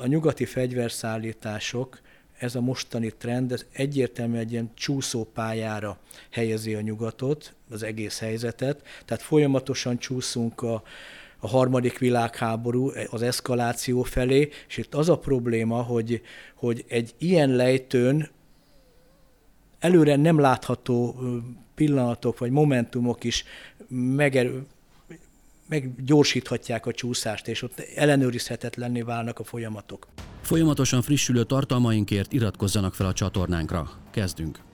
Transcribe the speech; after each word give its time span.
A 0.00 0.06
nyugati 0.06 0.44
fegyverszállítások, 0.44 2.00
ez 2.38 2.54
a 2.54 2.60
mostani 2.60 3.10
trend, 3.10 3.52
ez 3.52 3.66
egyértelműen 3.72 4.40
egy 4.40 4.52
ilyen 4.52 4.70
csúszópályára 4.74 5.98
helyezi 6.30 6.74
a 6.74 6.80
nyugatot, 6.80 7.54
az 7.70 7.82
egész 7.82 8.18
helyzetet, 8.18 8.82
tehát 9.04 9.22
folyamatosan 9.22 9.98
csúszunk 9.98 10.62
a, 10.62 10.82
a 11.38 11.48
harmadik 11.48 11.98
világháború, 11.98 12.90
az 13.10 13.22
eszkaláció 13.22 14.02
felé, 14.02 14.48
és 14.68 14.76
itt 14.76 14.94
az 14.94 15.08
a 15.08 15.18
probléma, 15.18 15.82
hogy, 15.82 16.22
hogy 16.54 16.84
egy 16.88 17.14
ilyen 17.18 17.50
lejtőn 17.50 18.30
előre 19.78 20.16
nem 20.16 20.38
látható 20.38 21.16
pillanatok 21.74 22.38
vagy 22.38 22.50
momentumok 22.50 23.24
is 23.24 23.44
megerő, 23.88 24.66
meggyorsíthatják 25.68 26.86
a 26.86 26.92
csúszást, 26.92 27.48
és 27.48 27.62
ott 27.62 27.78
ellenőrizhetetlenné 27.78 29.00
válnak 29.02 29.38
a 29.38 29.44
folyamatok. 29.44 30.06
Folyamatosan 30.40 31.02
frissülő 31.02 31.44
tartalmainkért 31.44 32.32
iratkozzanak 32.32 32.94
fel 32.94 33.06
a 33.06 33.12
csatornánkra. 33.12 33.90
Kezdünk! 34.10 34.73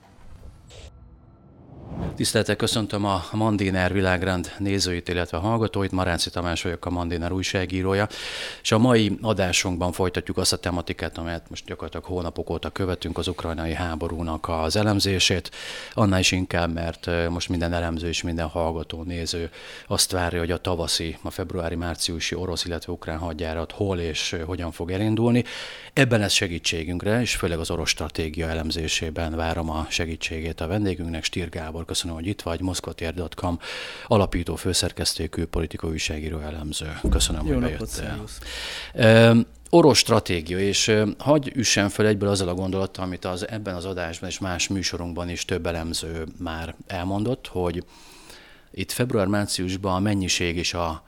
Tiszteltek, 2.17 2.57
köszöntöm 2.57 3.05
a 3.05 3.25
Mandiner 3.33 3.93
világrend 3.93 4.53
nézőit, 4.59 5.09
illetve 5.09 5.39
hallgatóit. 5.39 5.91
Maránci 5.91 6.31
Tamás 6.31 6.63
vagyok, 6.63 6.87
a 6.87 6.91
Mandiner 6.91 7.33
újságírója, 7.33 8.09
és 8.63 8.73
a 8.73 8.79
mai 8.79 9.19
adásunkban 9.21 9.93
folytatjuk 9.93 10.37
azt 10.37 10.53
a 10.53 10.57
tematikát, 10.57 11.19
amelyet 11.19 11.51
most 11.51 11.65
gyakorlatilag 11.65 12.05
hónapok 12.05 12.51
óta 12.51 12.71
követünk, 12.71 13.19
az 13.19 13.29
ukrajnai 13.29 13.75
háborúnak 13.75 14.49
az 14.49 14.77
elemzését. 14.77 15.51
Annál 15.93 16.21
is 16.21 16.33
inkább, 16.33 16.73
mert 16.73 17.29
most 17.29 17.49
minden 17.49 17.73
elemző 17.73 18.09
és 18.09 18.23
minden 18.23 18.49
hallgató, 18.49 19.03
néző 19.03 19.51
azt 19.87 20.13
várja, 20.13 20.39
hogy 20.39 20.51
a 20.51 20.59
tavaszi, 20.59 21.17
a 21.23 21.31
februári-márciusi 21.31 22.35
orosz, 22.35 22.65
illetve 22.65 22.93
ukrán 22.93 23.19
hadjárat 23.19 23.73
hol 23.73 23.99
és 23.99 24.37
hogyan 24.45 24.73
fog 24.73 24.91
elindulni. 24.91 25.45
Ebben 25.93 26.23
ez 26.23 26.33
segítségünkre, 26.33 27.21
és 27.21 27.37
főleg 27.37 27.59
az 27.59 27.71
orosz 27.71 27.89
stratégia 27.89 28.49
elemzésében 28.49 29.37
várom 29.37 29.71
a 29.71 29.87
segítségét 29.89 30.61
a 30.61 30.67
vendégünknek, 30.67 31.25
Stír 31.25 31.49
köszönöm, 31.91 32.15
hogy 32.15 32.27
itt 32.27 32.43
vagy, 32.43 32.61
moszkvatér.com 32.61 33.59
alapító 34.07 34.55
főszerkesztő, 34.55 35.27
külpolitikai 35.27 35.91
újságíró 35.91 36.39
elemző. 36.39 36.99
Köszönöm, 37.11 37.47
Jó 37.47 37.53
hogy 37.53 37.63
bejöttél. 37.63 38.25
orosz 39.71 39.99
stratégia, 39.99 40.59
és 40.59 40.97
hagy 41.19 41.53
üssen 41.55 41.89
fel 41.89 42.07
egyből 42.07 42.29
azzal 42.29 42.49
a 42.49 42.55
gondolattal, 42.55 43.05
amit 43.05 43.25
az, 43.25 43.49
ebben 43.49 43.75
az 43.75 43.85
adásban 43.85 44.29
és 44.29 44.39
más 44.39 44.69
műsorunkban 44.69 45.29
is 45.29 45.45
több 45.45 45.67
elemző 45.67 46.27
már 46.39 46.75
elmondott, 46.87 47.47
hogy 47.47 47.85
itt 48.71 48.93
február-márciusban 48.93 49.95
a 49.95 49.99
mennyiség 49.99 50.57
és 50.57 50.75
a 50.75 51.03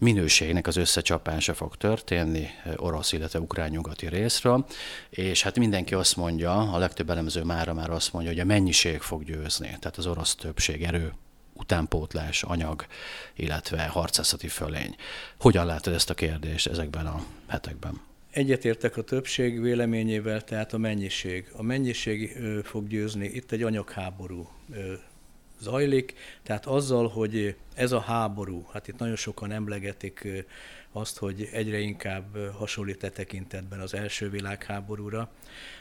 minőségnek 0.00 0.66
az 0.66 0.76
összecsapása 0.76 1.54
fog 1.54 1.76
történni 1.76 2.46
orosz, 2.76 3.12
illetve 3.12 3.40
ukrán 3.40 3.70
nyugati 3.70 4.08
részről, 4.08 4.66
és 5.10 5.42
hát 5.42 5.58
mindenki 5.58 5.94
azt 5.94 6.16
mondja, 6.16 6.72
a 6.72 6.78
legtöbb 6.78 7.10
elemző 7.10 7.42
mára 7.42 7.74
már 7.74 7.90
azt 7.90 8.12
mondja, 8.12 8.30
hogy 8.30 8.40
a 8.40 8.44
mennyiség 8.44 9.00
fog 9.00 9.24
győzni, 9.24 9.66
tehát 9.66 9.96
az 9.96 10.06
orosz 10.06 10.34
többség 10.34 10.82
erő 10.82 11.12
utánpótlás, 11.52 12.42
anyag, 12.42 12.86
illetve 13.34 13.82
harcászati 13.82 14.48
fölény. 14.48 14.96
Hogyan 15.38 15.66
látod 15.66 15.94
ezt 15.94 16.10
a 16.10 16.14
kérdést 16.14 16.66
ezekben 16.66 17.06
a 17.06 17.24
hetekben? 17.48 18.00
Egyetértek 18.30 18.96
a 18.96 19.02
többség 19.02 19.60
véleményével, 19.60 20.44
tehát 20.44 20.72
a 20.72 20.78
mennyiség. 20.78 21.50
A 21.52 21.62
mennyiség 21.62 22.38
fog 22.62 22.88
győzni. 22.88 23.26
Itt 23.26 23.52
egy 23.52 23.62
anyagháború 23.62 24.48
zajlik, 25.60 26.14
tehát 26.42 26.66
azzal, 26.66 27.08
hogy 27.08 27.56
ez 27.74 27.92
a 27.92 28.00
háború, 28.00 28.66
hát 28.72 28.88
itt 28.88 28.98
nagyon 28.98 29.16
sokan 29.16 29.52
emlegetik 29.52 30.44
azt, 30.92 31.18
hogy 31.18 31.48
egyre 31.52 31.78
inkább 31.78 32.52
hasonlít 32.52 33.04
e 33.04 33.10
tekintetben 33.10 33.80
az 33.80 33.94
első 33.94 34.30
világháborúra. 34.30 35.30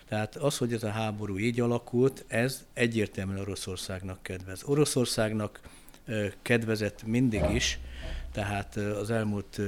Tehát 0.08 0.36
az, 0.36 0.58
hogy 0.58 0.74
ez 0.74 0.84
a 0.84 0.90
háború 0.90 1.38
így 1.38 1.60
alakult, 1.60 2.26
ez 2.28 2.66
egyértelműen 2.74 3.40
Oroszországnak 3.40 4.24
kedvez. 4.24 4.64
Oroszországnak 4.64 5.60
kedvezett 6.42 7.04
mindig 7.04 7.44
is, 7.54 7.80
tehát 8.32 8.76
az 8.76 9.12
elmúlt 9.12 9.60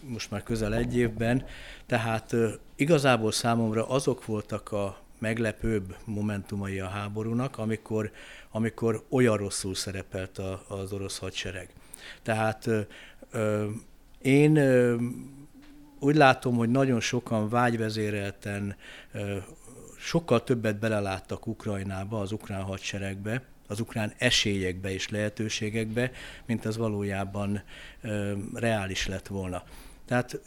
most 0.00 0.30
már 0.30 0.42
közel 0.42 0.74
egy 0.74 0.96
évben, 0.96 1.44
tehát 1.86 2.34
igazából 2.76 3.32
számomra 3.32 3.88
azok 3.88 4.24
voltak 4.24 4.72
a 4.72 5.01
meglepőbb 5.22 5.96
momentumai 6.04 6.80
a 6.80 6.88
háborúnak, 6.88 7.58
amikor, 7.58 8.10
amikor 8.50 9.04
olyan 9.08 9.36
rosszul 9.36 9.74
szerepelt 9.74 10.38
a, 10.38 10.64
az 10.68 10.92
orosz 10.92 11.18
hadsereg. 11.18 11.68
Tehát 12.22 12.68
ö, 13.30 13.68
én 14.22 14.56
ö, 14.56 14.96
úgy 15.98 16.14
látom, 16.14 16.56
hogy 16.56 16.70
nagyon 16.70 17.00
sokan 17.00 17.48
vágyvezérelten 17.48 18.76
ö, 19.12 19.36
sokkal 19.98 20.44
többet 20.44 20.78
beleláttak 20.78 21.46
Ukrajnába, 21.46 22.20
az 22.20 22.32
ukrán 22.32 22.62
hadseregbe, 22.62 23.42
az 23.66 23.80
ukrán 23.80 24.12
esélyekbe 24.18 24.92
és 24.92 25.08
lehetőségekbe, 25.08 26.10
mint 26.46 26.64
az 26.64 26.76
valójában 26.76 27.62
ö, 28.00 28.32
reális 28.54 29.06
lett 29.06 29.26
volna. 29.26 29.62
Tehát 30.12 30.40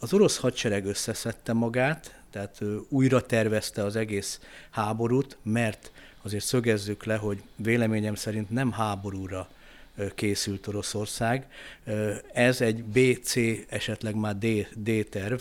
az 0.00 0.12
orosz 0.12 0.38
hadsereg 0.38 0.86
összeszedte 0.86 1.52
magát, 1.52 2.20
tehát 2.30 2.60
újra 2.88 3.20
tervezte 3.20 3.84
az 3.84 3.96
egész 3.96 4.40
háborút, 4.70 5.36
mert 5.42 5.90
azért 6.22 6.44
szögezzük 6.44 7.04
le, 7.04 7.16
hogy 7.16 7.42
véleményem 7.56 8.14
szerint 8.14 8.50
nem 8.50 8.72
háborúra 8.72 9.48
készült 10.14 10.66
Oroszország. 10.66 11.46
Ez 12.32 12.60
egy 12.60 12.84
B, 12.84 12.98
C, 13.22 13.34
esetleg 13.68 14.14
már 14.14 14.38
D, 14.38 14.46
D 14.76 15.08
terv. 15.10 15.40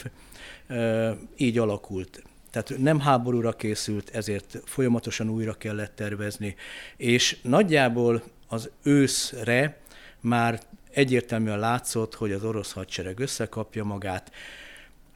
Így 1.37 1.57
alakult. 1.57 2.23
Tehát 2.51 2.73
nem 2.77 2.99
háborúra 2.99 3.53
készült, 3.53 4.09
ezért 4.09 4.61
folyamatosan 4.65 5.29
újra 5.29 5.53
kellett 5.53 5.95
tervezni. 5.95 6.55
És 6.97 7.37
nagyjából 7.41 8.23
az 8.47 8.69
őszre 8.83 9.77
már 10.19 10.61
egyértelműen 10.97 11.59
látszott, 11.59 12.15
hogy 12.15 12.31
az 12.31 12.43
orosz 12.43 12.71
hadsereg 12.71 13.19
összekapja 13.19 13.83
magát, 13.83 14.31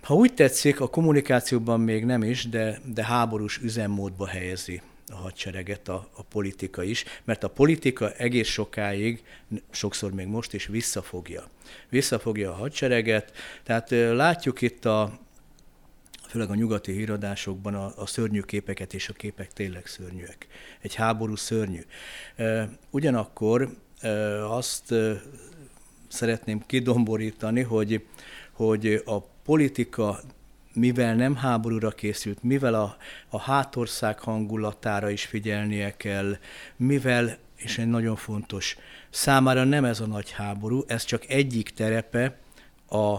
ha 0.02 0.14
úgy 0.14 0.34
tetszik, 0.34 0.80
a 0.80 0.88
kommunikációban 0.88 1.80
még 1.80 2.06
nem 2.06 2.24
is, 2.24 2.50
de, 2.50 2.80
de 2.86 3.06
háborús 3.06 3.58
üzemmódba 3.58 4.28
helyezi 4.28 4.82
a 5.08 5.16
hadsereget 5.16 5.88
a, 5.88 6.10
a 6.16 6.24
politika 6.24 6.84
is, 6.84 7.04
mert 7.24 7.44
a 7.44 7.50
politika 7.50 8.12
egész 8.12 8.48
sokáig, 8.48 9.24
sokszor 9.70 10.12
még 10.12 10.28
most 10.28 10.54
is 10.54 10.66
visszafogja. 10.66 11.44
Visszafogja 11.90 12.52
a 12.52 12.56
hadsereget, 12.56 13.32
tehát 13.64 13.90
látjuk 13.90 14.62
itt 14.62 14.86
a, 14.86 15.20
főleg 16.28 16.50
a 16.50 16.56
nyugati 16.56 16.92
híradásokban 16.92 17.76
a, 17.76 17.94
a 17.96 18.06
szörnyű 18.06 18.42
képeket, 18.42 18.94
és 18.94 19.10
a 19.10 19.14
képek 19.14 19.54
tényleg 19.54 19.86
szörnyűek. 19.86 20.48
Egy 20.82 20.96
háború 20.96 21.36
szörnyű. 21.36 21.82
Ugyanakkor 22.90 23.70
azt 24.48 24.94
szeretném 26.12 26.64
kidomborítani, 26.66 27.62
hogy, 27.62 28.06
hogy 28.52 29.02
a 29.06 29.20
politika, 29.44 30.20
mivel 30.74 31.16
nem 31.16 31.36
háborúra 31.36 31.90
készült, 31.90 32.44
mivel 32.44 32.74
a, 32.74 32.98
a 33.30 33.40
hátország 33.40 34.20
hangulatára 34.20 35.10
is 35.10 35.26
figyelnie 35.26 35.98
kell, 35.98 36.38
mivel, 36.76 37.38
és 37.56 37.78
egy 37.78 37.88
nagyon 37.88 38.16
fontos, 38.16 38.78
számára 39.10 39.64
nem 39.64 39.86
ez 39.86 40.00
a 40.00 40.06
nagy 40.06 40.32
háború, 40.32 40.84
ez 40.88 41.04
csak 41.04 41.30
egyik 41.30 41.70
terepe 41.70 42.38
a 42.90 43.18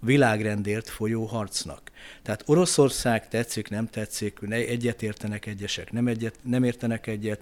világrendért 0.00 0.88
folyó 0.88 1.24
harcnak. 1.24 1.90
Tehát 2.22 2.42
Oroszország 2.46 3.28
tetszik, 3.28 3.68
nem 3.68 3.88
tetszik, 3.88 4.38
egyet 4.48 5.02
értenek 5.02 5.46
egyesek, 5.46 5.92
nem, 5.92 6.06
egyet, 6.06 6.34
nem 6.42 6.64
értenek 6.64 7.06
egyet, 7.06 7.40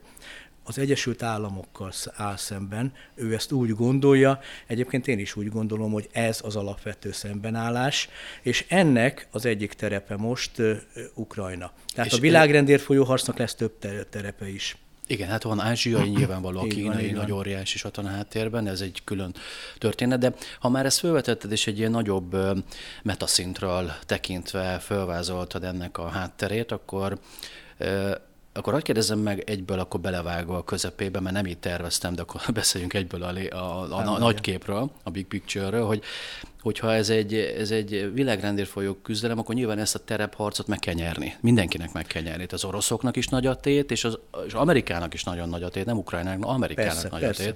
az 0.71 0.79
Egyesült 0.79 1.23
Államokkal 1.23 1.93
áll 2.13 2.37
szemben, 2.37 2.93
ő 3.15 3.35
ezt 3.35 3.53
úgy 3.53 3.71
gondolja, 3.71 4.41
egyébként 4.67 5.09
én 5.09 5.19
is 5.19 5.37
úgy 5.37 5.49
gondolom, 5.49 5.93
hogy 5.93 6.09
ez 6.13 6.41
az 6.45 6.57
alapvető 6.57 7.13
szembenállás, 7.13 8.09
és 8.43 8.65
ennek 8.69 9.29
az 9.31 9.45
egyik 9.45 9.73
terepe 9.73 10.17
most 10.17 10.59
uh, 10.59 10.77
Ukrajna. 11.15 11.73
Tehát 11.95 12.11
és 12.11 12.19
a 12.19 12.21
világrendért 12.21 12.83
folyó 12.83 13.05
harcnak 13.05 13.39
lesz 13.39 13.55
több 13.55 13.79
terepe 14.11 14.49
is. 14.49 14.77
Igen, 15.07 15.29
hát 15.29 15.43
van 15.43 15.61
ázsiai, 15.61 16.09
nyilvánvaló 16.17 16.61
a 16.61 16.67
kínai, 16.67 17.11
nagy 17.11 17.33
óriás 17.33 17.75
is 17.75 17.85
ott 17.85 17.97
van 17.97 18.07
a 18.07 18.11
háttérben, 18.11 18.67
ez 18.67 18.81
egy 18.81 19.01
külön 19.05 19.35
történet, 19.79 20.19
de 20.19 20.35
ha 20.61 20.69
már 20.69 20.87
ezt 20.87 20.99
felvetetted, 20.99 21.53
és 21.53 21.67
egy 21.67 21.79
ilyen 21.79 21.91
nagyobb 21.91 22.37
metaszintről 23.03 23.93
tekintve 24.07 24.79
felvázoltad 24.79 25.65
ennek 25.65 25.99
a 25.99 26.09
hátterét, 26.09 26.73
akkor 26.73 27.19
akkor 28.53 28.73
hagyd 28.73 28.85
kérdezzem 28.85 29.19
meg 29.19 29.43
egyből, 29.47 29.79
akkor 29.79 30.01
belevágva 30.01 30.57
a 30.57 30.65
közepébe, 30.65 31.21
mert 31.21 31.35
nem 31.35 31.47
így 31.47 31.59
terveztem, 31.59 32.15
de 32.15 32.23
akkor 32.23 32.41
beszéljünk 32.53 32.95
egyből 32.95 33.23
a, 33.23 33.57
a, 33.57 33.93
a, 33.93 34.15
a 34.15 34.19
nagy 34.19 34.41
képről, 34.41 34.91
a 35.03 35.11
big 35.11 35.27
picture-ről, 35.27 35.87
hogy 35.87 36.03
hogyha 36.61 36.95
ez 36.95 37.11
egy, 37.11 37.35
ez 37.35 37.71
egy 37.71 38.11
világrendért 38.15 38.69
folyó 38.69 38.95
küzdelem, 38.95 39.39
akkor 39.39 39.55
nyilván 39.55 39.79
ezt 39.79 39.95
a 39.95 39.99
terepharcot 39.99 40.67
meg 40.67 40.79
kell 40.79 40.95
nyerni. 40.95 41.35
Mindenkinek 41.41 41.93
meg 41.93 42.07
kell 42.07 42.23
nyerni. 42.23 42.47
Az 42.51 42.65
oroszoknak 42.65 43.17
is 43.17 43.27
nagy 43.27 43.47
a 43.47 43.55
tét, 43.55 43.91
és 43.91 44.05
az 44.05 44.19
és 44.47 44.53
Amerikának 44.53 45.15
is 45.15 45.25
nagyon 45.25 45.49
nagy 45.49 45.63
a 45.63 45.69
tét, 45.69 45.85
nem 45.85 45.97
Ukrajnának, 45.99 46.45
Amerikának 46.45 46.93
persze, 46.93 47.09
nagy 47.11 47.21
persze. 47.21 47.49
a 47.49 47.53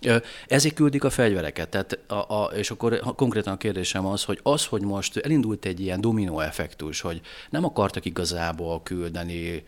tét. 0.00 0.26
Ezért 0.46 0.74
küldik 0.74 1.04
a 1.04 1.10
fegyvereket. 1.10 1.68
Tehát 1.68 1.98
a, 2.06 2.14
a, 2.14 2.50
és 2.54 2.70
akkor 2.70 3.00
konkrétan 3.16 3.52
a 3.52 3.56
kérdésem 3.56 4.06
az, 4.06 4.24
hogy 4.24 4.40
az, 4.42 4.64
hogy 4.64 4.82
most 4.82 5.16
elindult 5.16 5.64
egy 5.64 5.80
ilyen 5.80 6.00
dominó 6.00 6.40
effektus, 6.40 7.00
hogy 7.00 7.20
nem 7.50 7.64
akartak 7.64 8.04
igazából 8.04 8.82
küldeni 8.82 9.64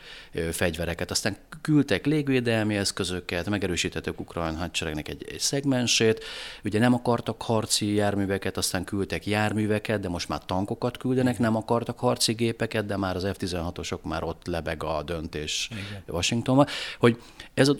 fegyvereket, 0.50 1.10
aztán 1.10 1.36
küldtek 1.60 2.06
légvédelmi 2.06 2.76
eszközöket, 2.76 3.48
megerősítettek 3.48 4.20
Ukrajn 4.20 4.56
hadseregnek 4.56 5.08
egy, 5.08 5.26
egy 5.28 5.40
szegmensét, 5.40 6.24
ugye 6.64 6.78
nem 6.78 6.94
akartak 6.94 7.42
harci 7.42 7.94
járműveket, 7.94 8.56
aztán 8.72 8.86
küldtek 8.86 9.26
járműveket, 9.26 10.00
de 10.00 10.08
most 10.08 10.28
már 10.28 10.44
tankokat 10.44 10.96
küldenek, 10.96 11.38
nem 11.38 11.56
akartak 11.56 11.98
harci 11.98 12.32
gépeket, 12.32 12.86
de 12.86 12.96
már 12.96 13.16
az 13.16 13.26
F-16-osok 13.32 14.02
már 14.02 14.22
ott 14.22 14.46
lebeg 14.46 14.82
a 14.82 15.02
döntés 15.02 15.68
Igen. 15.70 16.02
Washingtonban, 16.08 16.66
hogy 16.98 17.22
ez 17.54 17.68
a 17.68 17.76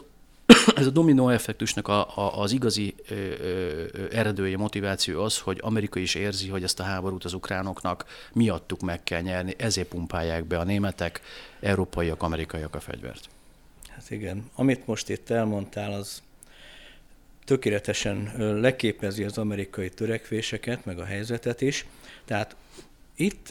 ez 0.77 0.87
a 0.87 0.91
dominó 0.91 1.29
effektusnak 1.29 1.89
a, 1.89 2.17
a, 2.17 2.41
az 2.41 2.53
igazi 2.53 2.95
ö, 3.09 3.15
ö, 3.15 3.85
eredője, 4.11 4.57
motiváció 4.57 5.23
az, 5.23 5.39
hogy 5.39 5.59
Amerika 5.63 6.01
is 6.01 6.15
érzi, 6.15 6.49
hogy 6.49 6.63
ezt 6.63 6.81
a 6.81 6.83
háborút 6.83 7.25
az 7.25 7.33
ukránoknak 7.33 8.05
miattuk 8.33 8.81
meg 8.81 9.03
kell 9.03 9.21
nyerni, 9.21 9.55
ezért 9.59 9.89
pumpálják 9.89 10.45
be 10.45 10.59
a 10.59 10.65
németek, 10.65 11.21
európaiak, 11.61 12.23
amerikaiak 12.23 12.75
a 12.75 12.81
fegyvert. 12.81 13.29
Hát 13.89 14.11
igen, 14.11 14.51
amit 14.55 14.87
most 14.87 15.09
itt 15.09 15.31
elmondtál, 15.31 15.93
az 15.93 16.23
tökéletesen 17.45 18.33
leképezi 18.61 19.25
az 19.25 19.39
amerikai 19.39 19.89
törekvéseket, 19.89 20.85
meg 20.85 20.99
a 20.99 21.05
helyzetet 21.05 21.61
is. 21.61 21.87
Tehát 22.25 22.57
itt 23.15 23.49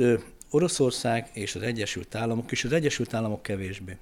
Oroszország 0.49 1.29
és 1.33 1.55
az 1.55 1.61
Egyesült 1.61 2.15
Államok, 2.15 2.51
és 2.51 2.63
az 2.63 2.71
Egyesült 2.71 3.13
Államok 3.13 3.41
kevésbé, 3.41 3.97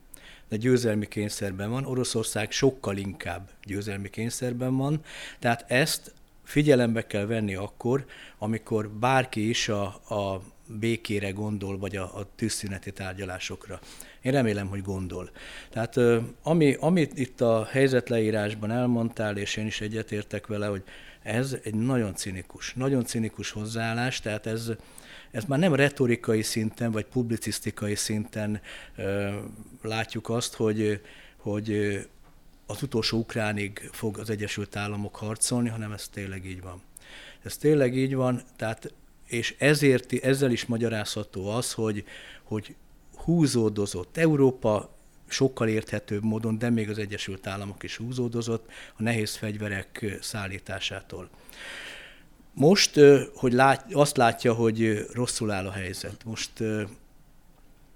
de 0.50 0.57
győzelmi 0.57 1.07
kényszerben 1.07 1.69
van, 1.69 1.86
Oroszország 1.86 2.51
sokkal 2.51 2.97
inkább 2.97 3.50
győzelmi 3.63 4.09
kényszerben 4.09 4.77
van, 4.77 5.01
tehát 5.39 5.71
ezt 5.71 6.13
figyelembe 6.44 7.07
kell 7.07 7.25
venni 7.25 7.56
akkor, 7.56 8.06
amikor 8.38 8.89
bárki 8.89 9.50
is 9.50 9.69
a, 9.69 9.83
a 10.09 10.42
békére 10.65 11.30
gondol, 11.30 11.77
vagy 11.77 11.95
a, 11.95 12.03
a 12.03 12.27
tűzszüneti 12.35 12.92
tárgyalásokra. 12.92 13.80
Én 14.21 14.31
remélem, 14.31 14.68
hogy 14.68 14.81
gondol. 14.81 15.30
Tehát 15.69 16.00
ami, 16.44 16.75
amit 16.80 17.18
itt 17.18 17.42
a 17.42 17.68
helyzetleírásban 17.71 18.71
elmondtál, 18.71 19.38
és 19.38 19.56
én 19.56 19.66
is 19.66 19.81
egyetértek 19.81 20.48
vele, 20.48 20.68
hogy 20.68 20.83
ez 21.24 21.57
egy 21.63 21.75
nagyon 21.75 22.16
cinikus, 22.16 22.74
nagyon 22.74 23.06
cinikus 23.06 23.51
hozzáállás, 23.51 24.19
tehát 24.19 24.45
ez, 24.45 24.71
ez 25.31 25.44
már 25.45 25.60
nem 25.60 25.75
retorikai 25.75 26.42
szinten, 26.42 26.92
vagy 26.92 27.06
publicisztikai 27.06 27.95
szinten 27.95 28.62
ö, 28.95 29.30
látjuk 29.81 30.30
azt, 30.30 30.54
hogy, 30.54 31.01
hogy 31.38 32.00
az 32.66 32.83
utolsó 32.83 33.18
ukránig 33.18 33.89
fog 33.92 34.18
az 34.18 34.30
Egyesült 34.30 34.75
Államok 34.75 35.16
harcolni, 35.16 35.69
hanem 35.69 35.92
ez 35.92 36.07
tényleg 36.07 36.45
így 36.45 36.62
van. 36.62 36.81
Ez 37.44 37.57
tényleg 37.57 37.95
így 37.95 38.16
van, 38.16 38.42
tehát 38.56 38.94
és 39.25 39.56
ezért 39.57 40.13
ezzel 40.13 40.51
is 40.51 40.66
magyarázható 40.66 41.50
az, 41.50 41.74
hogy, 41.74 42.04
hogy 42.44 42.75
húzódozott 43.24 44.18
Európa 44.18 44.89
sokkal 45.27 45.68
érthetőbb 45.68 46.24
módon, 46.24 46.57
de 46.57 46.69
még 46.69 46.89
az 46.89 46.98
Egyesült 46.98 47.48
Államok 47.48 47.83
is 47.83 47.98
húzódozott 47.98 48.71
a 48.98 49.01
nehéz 49.01 49.36
fegyverek 49.36 50.18
szállításától. 50.21 51.30
Most, 52.54 53.00
hogy 53.33 53.54
lát, 53.54 53.94
azt 53.94 54.18
látja, 54.18 54.54
hogy 54.54 55.06
rosszul 55.13 55.51
áll 55.51 55.68
a 55.68 55.71
helyzet. 55.71 56.24
Most, 56.24 56.51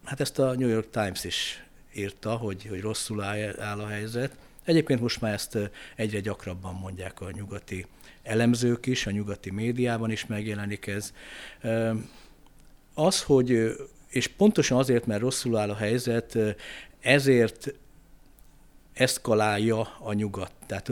hát 0.03 0.19
ezt 0.19 0.39
a 0.39 0.53
New 0.53 0.67
York 0.69 0.89
Times 0.89 1.23
is 1.23 1.63
írta, 1.95 2.35
hogy, 2.35 2.65
hogy 2.65 2.81
rosszul 2.81 3.21
áll 3.21 3.79
a 3.79 3.87
helyzet. 3.87 4.35
Egyébként 4.63 5.01
most 5.01 5.21
már 5.21 5.33
ezt 5.33 5.57
egyre 5.95 6.19
gyakrabban 6.19 6.73
mondják 6.73 7.21
a 7.21 7.31
nyugati 7.31 7.85
elemzők 8.23 8.85
is, 8.85 9.05
a 9.05 9.11
nyugati 9.11 9.51
médiában 9.51 10.11
is 10.11 10.25
megjelenik 10.25 10.87
ez. 10.87 11.13
Az, 12.93 13.23
hogy, 13.23 13.75
és 14.13 14.27
pontosan 14.27 14.77
azért, 14.77 15.05
mert 15.05 15.21
rosszul 15.21 15.57
áll 15.57 15.69
a 15.69 15.75
helyzet, 15.75 16.37
ezért 17.01 17.73
eszkalálja 18.93 19.97
a 19.99 20.13
nyugat. 20.13 20.51
Tehát 20.65 20.91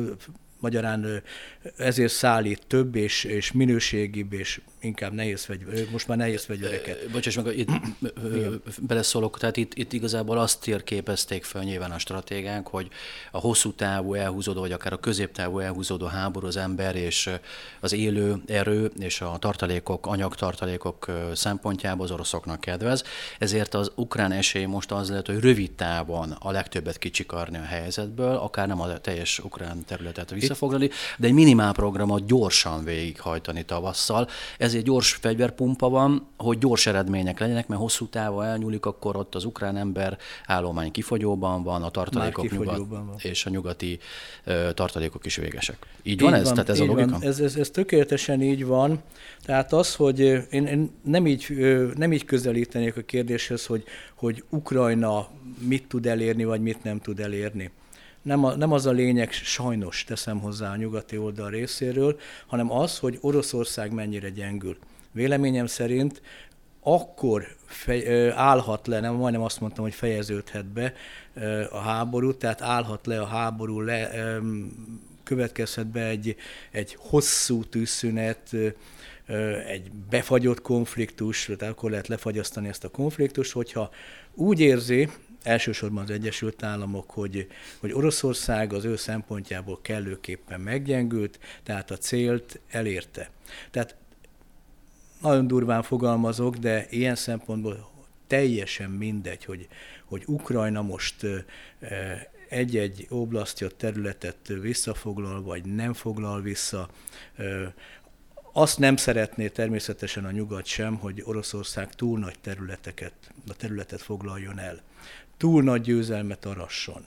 Magyarán 0.62 1.22
ezért 1.78 2.12
szállít 2.12 2.62
több 2.68 2.96
és, 2.96 3.24
és 3.24 3.52
minőségibb 3.52 4.34
és 4.34 4.62
inkább 4.82 5.14
nehéz 5.14 5.44
fegyver, 5.44 5.86
most 5.92 6.08
már 6.08 6.18
nehéz 6.18 6.44
fegyvereket. 6.44 7.12
Bocsáss 7.12 7.36
meg, 7.36 7.58
itt 7.58 7.70
beleszólok, 8.82 9.40
tehát 9.40 9.58
itt, 9.58 9.74
itt 9.74 9.94
igazából 9.94 10.38
azt 10.38 10.62
térképezték 10.62 11.44
fel 11.44 11.64
nyilván 11.64 11.92
a 11.92 12.00
stratégánk, 12.00 12.68
hogy 12.68 12.88
a 13.32 13.40
hosszú 13.40 13.74
távú 13.74 14.14
elhúzódó, 14.14 14.60
vagy 14.60 14.72
akár 14.72 14.94
a 14.94 14.98
középtávú 14.98 15.60
elhúzódó 15.60 16.06
háború 16.06 16.48
az 16.48 16.58
ember 16.58 16.96
és 16.96 17.30
az 17.80 17.94
élő 17.94 18.42
erő 18.48 18.92
és 19.00 19.22
a 19.22 19.38
tartalékok, 19.40 20.08
anyagtartalékok 20.08 21.12
szempontjából 21.34 22.06
az 22.06 22.12
oroszoknak 22.12 22.60
kedvez. 22.60 23.04
Ezért 23.40 23.74
az 23.74 23.92
ukrán 23.96 24.32
esély 24.32 24.66
most 24.66 24.92
az 24.92 25.10
lehet, 25.10 25.28
hogy 25.28 25.40
rövid 25.40 25.72
távon 25.72 26.36
a 26.40 26.52
legtöbbet 26.52 26.98
kicsikarni 26.98 27.58
a 27.58 27.64
helyzetből, 27.64 28.36
akár 28.36 28.68
nem 28.68 28.82
a 28.82 28.98
teljes 28.98 29.40
ukrán 29.40 29.86
területet 29.86 30.30
vissza 30.30 30.51
visszafoglalni, 30.52 30.90
de 31.18 31.28
egy 31.28 31.34
minimál 31.34 31.74
programot 31.74 32.26
gyorsan 32.26 32.84
végighajtani 32.84 33.64
tavasszal. 33.64 34.28
Ezért 34.58 34.84
gyors 34.84 35.14
fegyverpumpa 35.14 35.90
van, 35.90 36.28
hogy 36.38 36.58
gyors 36.58 36.86
eredmények 36.86 37.40
legyenek, 37.40 37.68
mert 37.68 37.82
hosszú 37.82 38.08
távon 38.08 38.46
elnyúlik, 38.46 38.86
akkor 38.86 39.16
ott 39.16 39.36
az 39.36 39.46
ukrán 39.46 39.78
ember 39.78 40.18
állomány 40.46 40.92
kifogyóban 40.92 41.64
van, 41.64 41.84
a 41.84 41.90
tartalékok 41.90 42.52
nyugat, 42.52 42.88
van. 42.88 43.16
és 43.18 43.46
a 43.46 43.50
nyugati 43.50 44.00
ö, 44.44 44.70
tartalékok 44.74 45.26
is 45.26 45.36
végesek. 45.36 45.78
Így, 46.04 46.14
így 46.14 46.22
van 46.22 46.34
ez? 46.34 46.44
Van, 46.44 46.54
Tehát 46.54 46.70
ez 46.70 46.80
a 46.80 46.86
logika? 46.86 47.12
Van. 47.12 47.24
Ez, 47.24 47.40
ez, 47.40 47.56
ez 47.56 47.70
tökéletesen 47.70 48.42
így 48.42 48.66
van. 48.66 49.02
Tehát 49.44 49.74
az, 49.74 49.96
hogy 49.96 50.20
én, 50.20 50.66
én 50.66 50.92
nem, 51.04 51.28
így, 51.28 51.48
nem 51.96 52.14
így 52.14 52.26
közelítenék 52.26 52.98
a 52.98 53.02
kérdéshez, 53.02 53.66
hogy, 53.66 53.84
hogy 54.16 54.44
Ukrajna 54.50 55.28
mit 55.60 55.88
tud 55.88 56.06
elérni, 56.06 56.44
vagy 56.44 56.62
mit 56.62 56.84
nem 56.84 57.00
tud 57.00 57.20
elérni 57.20 57.72
nem, 58.22 58.44
a, 58.44 58.56
nem 58.56 58.72
az 58.72 58.86
a 58.86 58.92
lényeg, 58.92 59.32
sajnos 59.32 60.04
teszem 60.04 60.40
hozzá 60.40 60.72
a 60.72 60.76
nyugati 60.76 61.18
oldal 61.18 61.50
részéről, 61.50 62.20
hanem 62.48 62.72
az, 62.72 63.00
hogy 63.00 63.18
Oroszország 63.22 63.94
mennyire 63.94 64.30
gyengül. 64.30 64.78
Véleményem 65.12 65.66
szerint 65.66 66.22
akkor 66.84 67.48
fej, 67.66 68.30
állhat 68.30 68.88
le, 68.88 69.00
nem 69.00 69.14
majdnem 69.14 69.42
azt 69.42 69.60
mondtam, 69.60 69.84
hogy 69.84 69.94
fejeződhet 69.94 70.66
be 70.66 70.94
a 71.72 71.78
háború, 71.78 72.34
tehát 72.34 72.62
állhat 72.62 73.06
le 73.06 73.22
a 73.22 73.26
háború, 73.26 73.80
le, 73.80 74.10
következhet 75.24 75.88
be 75.88 76.06
egy, 76.06 76.36
egy 76.72 76.96
hosszú 77.00 77.64
tűzszünet, 77.64 78.56
egy 79.68 79.92
befagyott 80.10 80.62
konfliktus, 80.62 81.46
tehát 81.58 81.74
akkor 81.74 81.90
lehet 81.90 82.08
lefagyasztani 82.08 82.68
ezt 82.68 82.84
a 82.84 82.90
konfliktust, 82.90 83.52
hogyha 83.52 83.90
úgy 84.34 84.60
érzi 84.60 85.10
elsősorban 85.44 86.04
az 86.04 86.10
Egyesült 86.10 86.64
Államok, 86.64 87.10
hogy, 87.10 87.48
hogy 87.80 87.92
Oroszország 87.92 88.74
az 88.74 88.86
ő 88.86 88.96
szempontjából 88.96 89.80
kellőképpen 89.82 90.60
meggyengült, 90.62 91.40
tehát 91.64 91.92
a 91.92 91.98
célt 91.98 92.60
elérte. 92.70 93.30
Tehát 93.72 93.96
nagyon 95.22 95.48
durván 95.48 95.84
fogalmazok, 95.84 96.56
de 96.56 96.88
ilyen 96.90 97.16
szempontból 97.16 97.90
teljesen 98.28 98.90
mindegy, 98.90 99.46
hogy, 99.46 99.68
hogy 100.06 100.24
Ukrajna 100.26 100.82
most 100.82 101.26
egy-egy 102.50 103.06
oblasztja 103.10 103.70
területet 103.70 104.48
visszafoglal, 104.48 105.42
vagy 105.42 105.66
nem 105.66 105.94
foglal 105.94 106.42
vissza. 106.42 106.90
Azt 108.54 108.80
nem 108.80 108.96
szeretné 108.96 109.48
természetesen 109.48 110.26
a 110.26 110.32
nyugat 110.32 110.66
sem, 110.66 110.96
hogy 110.96 111.22
Oroszország 111.26 111.94
túl 111.94 112.20
nagy 112.20 112.40
területeket, 112.42 113.14
a 113.48 113.54
területet 113.54 114.02
foglaljon 114.02 114.60
el 114.60 114.82
túl 115.42 115.64
nagy 115.64 115.82
győzelmet 115.82 116.46
arasson. 116.46 117.06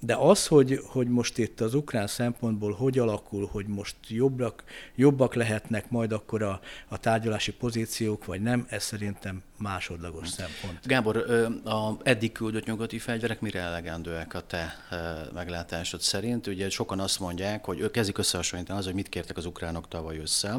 De 0.00 0.16
az, 0.16 0.46
hogy, 0.46 0.80
hogy 0.86 1.08
most 1.08 1.38
itt 1.38 1.60
az 1.60 1.74
ukrán 1.74 2.06
szempontból 2.06 2.72
hogy 2.72 2.98
alakul, 2.98 3.48
hogy 3.52 3.66
most 3.66 3.96
jobbak, 4.08 4.64
jobbak 4.94 5.34
lehetnek 5.34 5.90
majd 5.90 6.12
akkor 6.12 6.42
a, 6.42 6.60
a 6.88 6.98
tárgyalási 6.98 7.52
pozíciók, 7.52 8.24
vagy 8.24 8.42
nem, 8.42 8.66
ez 8.68 8.82
szerintem 8.82 9.42
másodlagos 9.58 10.28
szempont. 10.28 10.86
Gábor, 10.86 11.16
a 11.64 11.96
eddig 12.02 12.32
küldött 12.32 12.66
nyugati 12.66 12.98
fegyverek 12.98 13.40
mire 13.40 13.60
elegendőek 13.60 14.34
a 14.34 14.40
te 14.40 14.76
meglátásod 15.34 16.00
szerint? 16.00 16.46
Ugye 16.46 16.70
sokan 16.70 17.00
azt 17.00 17.20
mondják, 17.20 17.64
hogy 17.64 17.80
ők 17.80 17.90
kezdik 17.90 18.18
összehasonlítani 18.18 18.78
az, 18.78 18.84
hogy 18.84 18.94
mit 18.94 19.08
kértek 19.08 19.36
az 19.36 19.44
ukránok 19.44 19.88
tavaly 19.88 20.18
össze, 20.18 20.56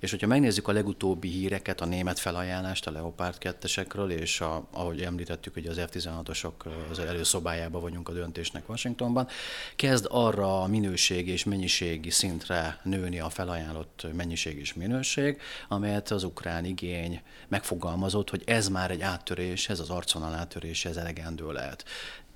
és 0.00 0.10
hogyha 0.10 0.26
megnézzük 0.26 0.68
a 0.68 0.72
legutóbbi 0.72 1.28
híreket, 1.28 1.80
a 1.80 1.84
német 1.84 2.18
felajánlást 2.18 2.86
a 2.86 2.90
Leopard 2.90 3.38
2 3.38 3.68
és 4.08 4.40
a, 4.40 4.68
ahogy 4.70 5.00
említettük, 5.00 5.54
hogy 5.54 5.66
az 5.66 5.80
F-16-osok 5.86 6.52
az 6.90 6.98
előszobájában 6.98 7.80
vagyunk 7.80 8.08
a 8.08 8.12
döntésnek 8.12 8.68
Washingtonban, 8.68 9.28
kezd 9.76 10.06
arra 10.10 10.62
a 10.62 10.66
minőség 10.66 11.28
és 11.28 11.44
mennyiségi 11.44 12.10
szintre 12.10 12.80
nőni 12.82 13.20
a 13.20 13.28
felajánlott 13.28 14.06
mennyiség 14.12 14.58
és 14.58 14.74
minőség, 14.74 15.40
amelyet 15.68 16.10
az 16.10 16.24
ukrán 16.24 16.64
igény 16.64 17.22
megfogalmazott, 17.48 18.17
hogy 18.30 18.42
ez 18.46 18.68
már 18.68 18.90
egy 18.90 19.00
áttörés, 19.00 19.68
ez 19.68 19.80
az 19.80 19.90
arcvonal 19.90 20.34
áttörés, 20.34 20.84
ez 20.84 20.96
elegendő 20.96 21.52
lehet. 21.52 21.84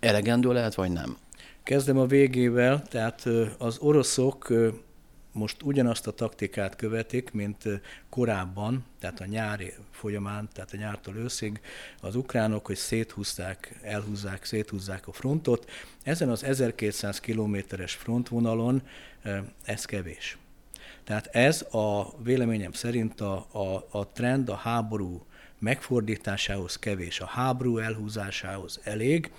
Elegendő 0.01 0.53
lehet, 0.53 0.75
vagy 0.75 0.93
nem? 0.93 1.17
Kezdem 1.63 1.99
a 1.99 2.07
végével, 2.07 2.83
tehát 2.83 3.29
az 3.59 3.79
oroszok 3.79 4.53
most 5.33 5.63
ugyanazt 5.63 6.07
a 6.07 6.11
taktikát 6.11 6.77
követik, 6.77 7.31
mint 7.31 7.65
korábban, 8.09 8.85
tehát 9.01 9.21
a 9.21 9.25
nyári 9.25 9.73
folyamán, 9.91 10.49
tehát 10.53 10.73
a 10.73 10.77
nyártól 10.77 11.17
őszig 11.17 11.61
az 12.01 12.17
ukránok, 12.17 12.67
hogy 12.67 12.77
széthúzták, 12.77 13.79
elhúzzák, 13.83 14.45
széthúzzák 14.45 15.07
a 15.07 15.13
frontot. 15.13 15.71
Ezen 16.03 16.29
az 16.29 16.45
1200 16.45 17.21
kilométeres 17.21 17.95
frontvonalon 17.95 18.83
ez 19.65 19.85
kevés. 19.85 20.37
Tehát 21.05 21.27
ez 21.27 21.63
a 21.71 22.17
véleményem 22.23 22.73
szerint 22.73 23.21
a, 23.21 23.47
a, 23.53 23.87
a 23.91 24.09
trend 24.13 24.49
a 24.49 24.55
háború 24.55 25.27
megfordításához 25.63 26.77
kevés, 26.77 27.21
a 27.21 27.27
háború 27.27 27.79
elhúzásához 27.79 28.81
elég, 28.83 29.31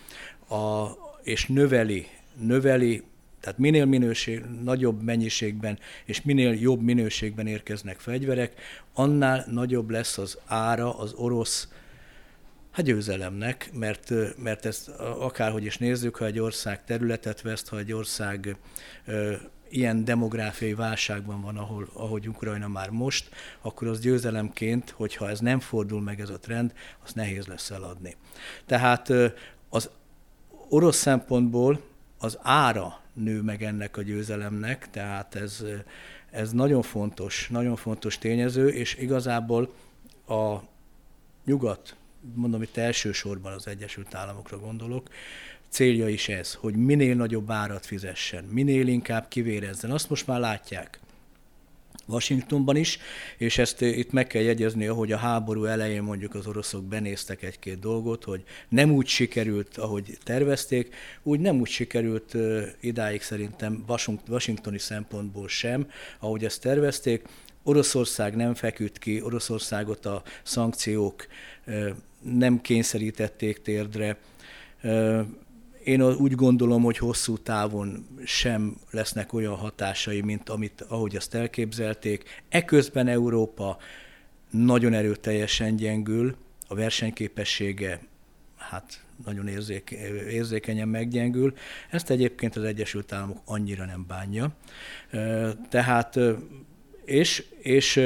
a, 0.50 0.88
és 1.24 1.46
növeli, 1.46 2.08
növeli 2.40 3.04
tehát 3.40 3.58
minél 3.58 3.86
minőség, 3.86 4.44
nagyobb 4.64 5.02
mennyiségben 5.02 5.80
és 6.06 6.22
minél 6.22 6.54
jobb 6.54 6.82
minőségben 6.82 7.48
érkeznek 7.48 8.00
fegyverek, 8.00 8.54
annál 8.94 9.46
nagyobb 9.52 9.90
lesz 9.90 10.18
az 10.18 10.38
ára 10.46 10.98
az 10.98 11.14
orosz 11.14 11.68
hát 12.72 12.86
győzelemnek, 12.86 13.70
mert, 13.74 14.14
mert 14.38 14.66
ezt 14.66 14.90
akárhogy 15.00 15.66
is 15.66 15.78
nézzük, 15.78 16.16
ha 16.16 16.26
egy 16.26 16.40
ország 16.40 16.84
területet 16.84 17.42
veszt, 17.42 17.68
ha 17.68 17.78
egy 17.78 17.94
ország 17.94 18.58
ilyen 19.74 20.06
demográfiai 20.06 20.74
válságban 20.74 21.42
van, 21.42 21.58
ahol, 21.58 21.90
ahogy 21.94 22.28
Ukrajna 22.28 22.68
már 22.68 22.90
most, 22.90 23.30
akkor 23.62 23.88
az 23.88 24.00
győzelemként, 24.00 24.90
hogyha 24.90 25.30
ez 25.30 25.40
nem 25.40 25.60
fordul 25.60 26.02
meg 26.02 26.20
ez 26.20 26.30
a 26.30 26.40
trend, 26.40 26.74
az 27.04 27.14
nehéz 27.14 27.46
lesz 27.46 27.70
eladni. 27.70 28.16
Tehát 28.66 29.10
az 29.70 29.90
orosz 30.70 30.98
szempontból 30.98 31.82
az 32.18 32.38
ára 32.42 33.00
nő 33.14 33.42
meg 33.42 33.64
ennek 33.64 33.98
a 33.98 34.02
győzelemnek, 34.02 34.90
tehát 34.90 35.36
ez, 35.36 35.64
ez 36.32 36.52
nagyon 36.52 36.82
fontos, 36.82 37.48
nagyon 37.50 37.76
fontos 37.76 38.18
tényező, 38.18 38.68
és 38.68 38.96
igazából 38.96 39.74
a 40.28 40.56
nyugat, 41.46 41.96
mondom 42.36 42.62
itt 42.62 42.78
elsősorban 42.78 43.54
az 43.54 43.68
Egyesült 43.68 44.16
Államokra 44.16 44.60
gondolok, 44.60 45.10
célja 45.74 46.08
is 46.08 46.30
ez, 46.30 46.54
hogy 46.54 46.76
minél 46.76 47.16
nagyobb 47.16 47.52
árat 47.52 47.86
fizessen, 47.86 48.44
minél 48.44 48.88
inkább 48.88 49.28
kivérezzen. 49.28 49.92
Azt 49.92 50.10
most 50.10 50.28
már 50.28 50.40
látják. 50.40 51.00
Washingtonban 52.08 52.76
is, 52.76 52.98
és 53.38 53.58
ezt 53.58 53.82
itt 53.82 54.12
meg 54.12 54.28
kell 54.28 54.42
jegyezni, 54.42 54.86
hogy 54.86 55.12
a 55.12 55.18
háború 55.18 55.66
elején 55.66 56.04
mondjuk 56.04 56.36
az 56.36 56.48
oroszok 56.48 56.84
benéztek 56.84 57.44
egy-két 57.44 57.80
dolgot, 57.80 58.24
hogy 58.24 58.44
nem 58.70 58.92
úgy 58.92 59.08
sikerült, 59.08 59.78
ahogy 59.78 60.18
tervezték, 60.24 60.96
úgy 61.24 61.40
nem 61.40 61.60
úgy 61.60 61.70
sikerült 61.70 62.36
idáig 62.80 63.22
szerintem 63.22 63.84
washingtoni 64.28 64.80
szempontból 64.80 65.48
sem, 65.48 65.90
ahogy 66.20 66.46
ezt 66.46 66.62
tervezték. 66.62 67.28
Oroszország 67.64 68.36
nem 68.36 68.54
feküdt 68.54 68.98
ki, 68.98 69.22
Oroszországot 69.22 70.06
a 70.06 70.24
szankciók 70.44 71.28
nem 72.22 72.62
kényszerítették 72.62 73.62
térdre, 73.62 74.18
én 75.84 76.02
úgy 76.02 76.36
gondolom, 76.36 76.84
hogy 76.84 76.98
hosszú 76.98 77.38
távon 77.38 78.08
sem 78.26 78.78
lesznek 78.92 79.34
olyan 79.34 79.56
hatásai, 79.56 80.22
mint 80.22 80.50
amit, 80.50 80.82
ahogy 80.82 81.16
azt 81.16 81.34
elképzelték. 81.34 82.44
Eközben 82.50 83.08
Európa 83.08 83.78
nagyon 84.50 84.94
erőteljesen 84.94 85.76
gyengül, 85.76 86.36
a 86.68 86.76
versenyképessége 86.76 88.00
hát 88.58 89.04
nagyon 89.26 89.48
érzék, 89.48 89.90
érzékenyen 90.30 90.88
meggyengül. 90.88 91.54
Ezt 91.90 92.10
egyébként 92.10 92.56
az 92.56 92.64
Egyesült 92.64 93.12
Államok 93.12 93.42
annyira 93.46 93.86
nem 93.86 94.06
bánja. 94.08 94.56
Tehát, 95.70 96.20
és, 97.06 97.46
és 97.60 98.02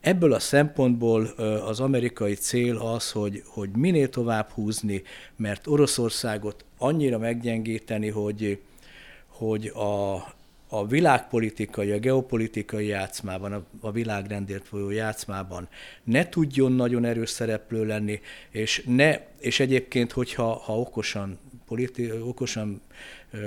Ebből 0.00 0.32
a 0.32 0.38
szempontból 0.38 1.24
az 1.66 1.80
amerikai 1.80 2.34
cél 2.34 2.76
az, 2.76 3.10
hogy, 3.10 3.42
hogy 3.46 3.70
minél 3.70 4.08
tovább 4.08 4.50
húzni, 4.50 5.02
mert 5.36 5.66
Oroszországot 5.66 6.64
annyira 6.78 7.18
meggyengíteni, 7.18 8.08
hogy, 8.08 8.60
hogy 9.26 9.66
a, 9.66 10.14
a 10.68 10.86
világpolitikai, 10.86 11.90
a 11.90 11.98
geopolitikai 11.98 12.86
játszmában, 12.86 13.52
a, 13.52 13.62
a 13.80 13.90
világrendért 13.90 14.66
folyó 14.66 14.90
játszmában 14.90 15.68
ne 16.04 16.28
tudjon 16.28 16.72
nagyon 16.72 17.04
erős 17.04 17.30
szereplő 17.30 17.86
lenni, 17.86 18.20
és, 18.50 18.82
ne, 18.86 19.18
és 19.38 19.60
egyébként, 19.60 20.12
hogyha 20.12 20.52
ha 20.52 20.80
okosan, 20.80 21.38
politi, 21.66 22.10
okosan 22.10 22.80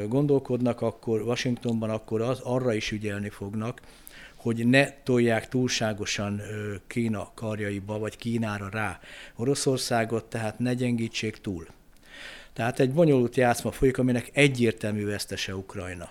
gondolkodnak, 0.08 0.81
akkor 0.81 1.22
Washingtonban 1.22 1.89
akkor 1.89 2.22
az, 2.22 2.39
arra 2.39 2.74
is 2.74 2.91
ügyelni 2.91 3.29
fognak, 3.29 3.81
hogy 4.41 4.67
ne 4.67 4.91
tolják 4.91 5.50
túlságosan 5.50 6.41
Kína 6.88 7.31
karjaiba, 7.33 8.00
vagy 8.00 8.17
Kínára 8.17 8.69
rá 8.69 9.00
Oroszországot, 9.36 10.25
tehát 10.25 10.60
ne 10.60 10.74
gyengítsék 10.74 11.38
túl. 11.38 11.67
Tehát 12.53 12.79
egy 12.79 12.93
bonyolult 12.93 13.36
játszma 13.36 13.71
folyik, 13.71 13.98
aminek 13.98 14.29
egyértelmű 14.33 15.05
vesztese 15.05 15.55
Ukrajna. 15.55 16.10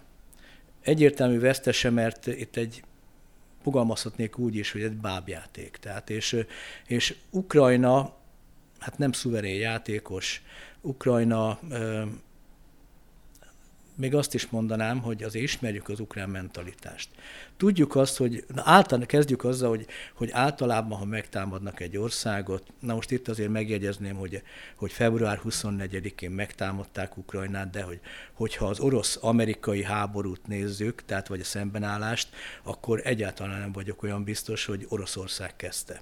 Egyértelmű 0.83 1.39
vesztese, 1.39 1.91
mert 1.91 2.27
itt 2.27 2.57
egy 2.57 2.83
fogalmazhatnék 3.63 4.39
úgy 4.39 4.57
is, 4.57 4.73
hogy 4.73 4.83
egy 4.83 4.97
bábjáték. 4.97 5.77
Tehát 5.81 6.11
és, 6.11 6.37
és 6.87 7.15
Ukrajna, 7.31 8.17
hát 8.79 8.99
nem 8.99 9.13
szuverén 9.13 9.59
játékos, 9.59 10.43
Ukrajna 10.81 11.59
még 14.01 14.15
azt 14.15 14.35
is 14.35 14.47
mondanám, 14.47 15.01
hogy 15.01 15.23
azért 15.23 15.45
ismerjük 15.45 15.89
az 15.89 16.01
ukrán 16.01 16.31
mentalitást. 16.31 17.09
Tudjuk 17.57 17.97
azt, 17.97 18.17
hogy 18.17 18.45
na, 18.55 18.63
általán 18.65 19.07
kezdjük 19.07 19.45
azzal, 19.45 19.69
hogy, 19.69 19.87
hogy 20.15 20.31
általában, 20.33 20.99
ha 20.99 21.05
megtámadnak 21.05 21.81
egy 21.81 21.97
országot, 21.97 22.67
na 22.81 22.95
most 22.95 23.11
itt 23.11 23.29
azért 23.29 23.51
megjegyezném, 23.51 24.17
hogy, 24.17 24.43
hogy 24.77 24.93
február 24.93 25.41
24-én 25.45 26.31
megtámadták 26.31 27.17
Ukrajnát, 27.17 27.71
de 27.71 27.83
hogy, 27.83 28.01
hogyha 28.33 28.67
az 28.67 28.81
orosz-amerikai 28.81 29.83
háborút 29.83 30.47
nézzük, 30.47 31.05
tehát 31.05 31.29
vagy 31.29 31.41
a 31.41 31.45
szembenállást, 31.45 32.29
akkor 32.63 33.01
egyáltalán 33.05 33.61
nem 33.61 33.73
vagyok 33.73 34.03
olyan 34.03 34.25
biztos, 34.25 34.65
hogy 34.65 34.87
Oroszország 34.89 35.57
kezdte 35.57 36.01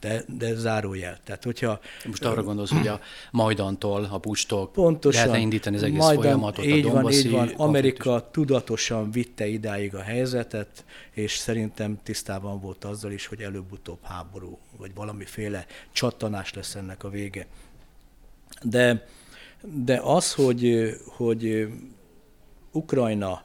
de, 0.00 0.24
de 0.38 0.54
zárójel. 0.54 1.18
Tehát, 1.24 1.44
hogyha... 1.44 1.80
Most 2.04 2.24
arra 2.24 2.42
gondolsz, 2.42 2.70
hogy 2.70 2.86
a 2.86 3.00
Majdantól, 3.30 4.08
a 4.10 4.18
Pustól 4.18 4.70
pontosan, 4.70 5.20
lehetne 5.20 5.42
indítani 5.42 5.76
az 5.76 5.82
egész 5.82 5.98
Majdan, 5.98 6.22
folyamatot, 6.22 6.64
így 6.64 6.86
a 6.86 6.90
van, 6.90 7.12
így 7.12 7.30
van. 7.30 7.48
Amerika 7.56 8.10
konfliktus. 8.10 8.32
tudatosan 8.32 9.10
vitte 9.10 9.46
idáig 9.46 9.94
a 9.94 10.02
helyzetet, 10.02 10.84
és 11.10 11.36
szerintem 11.36 11.98
tisztában 12.02 12.60
volt 12.60 12.84
azzal 12.84 13.12
is, 13.12 13.26
hogy 13.26 13.42
előbb-utóbb 13.42 13.98
háború, 14.02 14.58
vagy 14.76 14.94
valamiféle 14.94 15.66
csattanás 15.92 16.52
lesz 16.52 16.74
ennek 16.74 17.04
a 17.04 17.08
vége. 17.08 17.46
De, 18.62 19.06
de 19.62 20.00
az, 20.02 20.32
hogy, 20.32 20.94
hogy 21.06 21.68
Ukrajna 22.72 23.42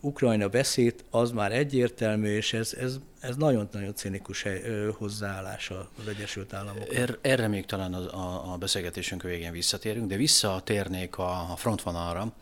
Ukrajna 0.00 0.48
veszít, 0.48 1.04
az 1.10 1.30
már 1.30 1.52
egyértelmű, 1.52 2.36
és 2.36 2.52
ez, 2.52 2.72
ez, 2.72 2.98
ez 3.20 3.36
nagyon-nagyon 3.36 3.94
cinikus 3.94 4.44
hozzáállás 4.92 5.70
az 5.70 6.08
Egyesült 6.08 6.52
Államok. 6.52 6.94
Er, 6.94 7.18
erre 7.20 7.48
még 7.48 7.66
talán 7.66 7.94
a, 7.94 8.52
a 8.52 8.56
beszélgetésünk 8.56 9.22
végén 9.22 9.52
visszatérünk, 9.52 10.08
de 10.08 10.16
visszatérnék 10.16 11.18
a, 11.18 11.52
a 11.52 11.56
frontvonalra, 11.56 12.32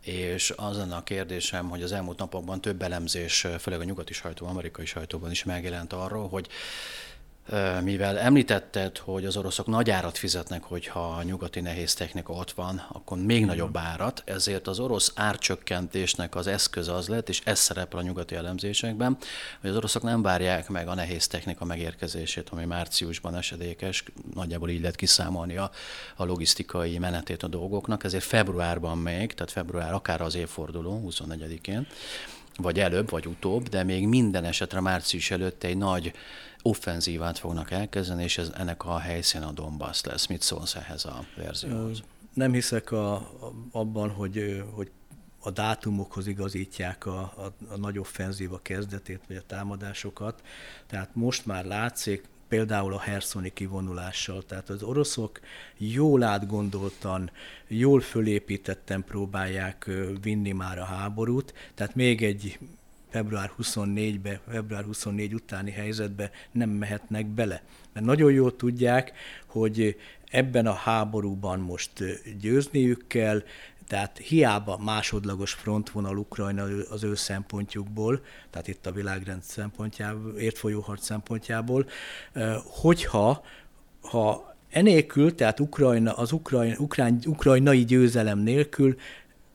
és 0.00 0.52
az 0.56 0.76
lenne 0.76 0.96
a 0.96 1.02
kérdésem, 1.02 1.68
hogy 1.68 1.82
az 1.82 1.92
elmúlt 1.92 2.18
napokban 2.18 2.60
több 2.60 2.82
elemzés, 2.82 3.46
főleg 3.58 3.80
a 3.80 3.84
nyugati 3.84 4.12
sajtó, 4.12 4.46
amerikai 4.46 4.86
sajtóban 4.86 5.30
is 5.30 5.44
megjelent 5.44 5.92
arról, 5.92 6.28
hogy 6.28 6.48
mivel 7.82 8.18
említetted, 8.18 8.98
hogy 8.98 9.24
az 9.24 9.36
oroszok 9.36 9.66
nagy 9.66 9.90
árat 9.90 10.18
fizetnek, 10.18 10.62
hogyha 10.62 11.00
a 11.00 11.22
nyugati 11.22 11.60
nehéz 11.60 11.94
technika 11.94 12.32
ott 12.32 12.50
van, 12.50 12.86
akkor 12.92 13.18
még 13.18 13.44
nagyobb 13.44 13.76
árat, 13.76 14.22
ezért 14.24 14.66
az 14.66 14.78
orosz 14.78 15.12
árcsökkentésnek 15.14 16.34
az 16.34 16.46
eszköz 16.46 16.88
az 16.88 17.08
lett, 17.08 17.28
és 17.28 17.40
ez 17.44 17.58
szerepel 17.58 17.98
a 17.98 18.02
nyugati 18.02 18.34
elemzésekben, 18.34 19.16
hogy 19.60 19.70
az 19.70 19.76
oroszok 19.76 20.02
nem 20.02 20.22
várják 20.22 20.68
meg 20.68 20.88
a 20.88 20.94
nehéz 20.94 21.26
technika 21.26 21.64
megérkezését, 21.64 22.48
ami 22.48 22.64
márciusban 22.64 23.36
esedékes, 23.36 24.04
nagyjából 24.34 24.70
így 24.70 24.80
lehet 24.80 24.96
kiszámolni 24.96 25.56
a, 25.56 25.70
a 26.16 26.24
logisztikai 26.24 26.98
menetét 26.98 27.42
a 27.42 27.48
dolgoknak, 27.48 28.04
ezért 28.04 28.24
februárban 28.24 28.98
még, 28.98 29.34
tehát 29.34 29.52
február 29.52 29.92
akár 29.92 30.20
az 30.20 30.34
évforduló, 30.34 31.08
24-én, 31.10 31.86
vagy 32.56 32.80
előbb, 32.80 33.10
vagy 33.10 33.26
utóbb, 33.26 33.68
de 33.68 33.82
még 33.82 34.06
minden 34.06 34.44
esetre 34.44 34.80
március 34.80 35.30
előtt 35.30 35.64
egy 35.64 35.76
nagy 35.76 36.12
offenzívát 36.66 37.38
fognak 37.38 37.70
elkezdeni, 37.70 38.22
és 38.22 38.38
ez, 38.38 38.50
ennek 38.54 38.84
a 38.84 38.98
helyszín 38.98 39.42
a 39.42 39.52
Donbass 39.52 40.02
lesz. 40.02 40.26
Mit 40.26 40.42
szólsz 40.42 40.74
ehhez 40.74 41.04
a 41.04 41.24
verzióhoz? 41.36 42.02
Nem 42.34 42.52
hiszek 42.52 42.90
a, 42.90 43.30
abban, 43.70 44.10
hogy, 44.10 44.64
hogy 44.70 44.90
a 45.40 45.50
dátumokhoz 45.50 46.26
igazítják 46.26 47.06
a, 47.06 47.18
a, 47.20 47.52
a 47.68 47.76
nagy 47.76 47.98
offenzíva 47.98 48.60
kezdetét, 48.62 49.20
vagy 49.28 49.36
a 49.36 49.42
támadásokat. 49.46 50.42
Tehát 50.86 51.14
most 51.14 51.46
már 51.46 51.64
látszik, 51.64 52.28
például 52.48 52.94
a 52.94 53.00
herszoni 53.00 53.52
kivonulással. 53.52 54.42
Tehát 54.42 54.68
az 54.70 54.82
oroszok 54.82 55.40
jól 55.76 56.22
átgondoltan, 56.22 57.30
jól 57.68 58.00
fölépítetten 58.00 59.04
próbálják 59.04 59.90
vinni 60.22 60.52
már 60.52 60.78
a 60.78 60.84
háborút, 60.84 61.54
tehát 61.74 61.94
még 61.94 62.22
egy 62.22 62.58
február 63.14 63.50
24-be, 63.62 64.40
február 64.50 64.84
24 64.84 65.34
utáni 65.34 65.70
helyzetbe 65.70 66.30
nem 66.52 66.70
mehetnek 66.70 67.26
bele. 67.26 67.62
Mert 67.92 68.06
nagyon 68.06 68.32
jól 68.32 68.56
tudják, 68.56 69.12
hogy 69.46 69.96
ebben 70.30 70.66
a 70.66 70.72
háborúban 70.72 71.60
most 71.60 71.90
győzniük 72.40 73.04
kell, 73.06 73.42
tehát 73.88 74.18
hiába 74.18 74.78
másodlagos 74.78 75.52
frontvonal 75.52 76.16
Ukrajna 76.16 76.62
az 76.90 77.04
ő 77.04 77.14
szempontjukból, 77.14 78.24
tehát 78.50 78.68
itt 78.68 78.86
a 78.86 78.92
világrend 78.92 79.42
szempontjából, 79.42 80.36
értfolyóharc 80.38 81.04
szempontjából, 81.04 81.86
hogyha 82.64 83.44
ha 84.00 84.54
enélkül, 84.70 85.34
tehát 85.34 85.60
Ukrajna, 85.60 86.12
az 86.12 86.32
ukrajn, 86.32 86.74
ukrán, 86.78 87.18
ukrajnai 87.26 87.84
győzelem 87.84 88.38
nélkül 88.38 88.96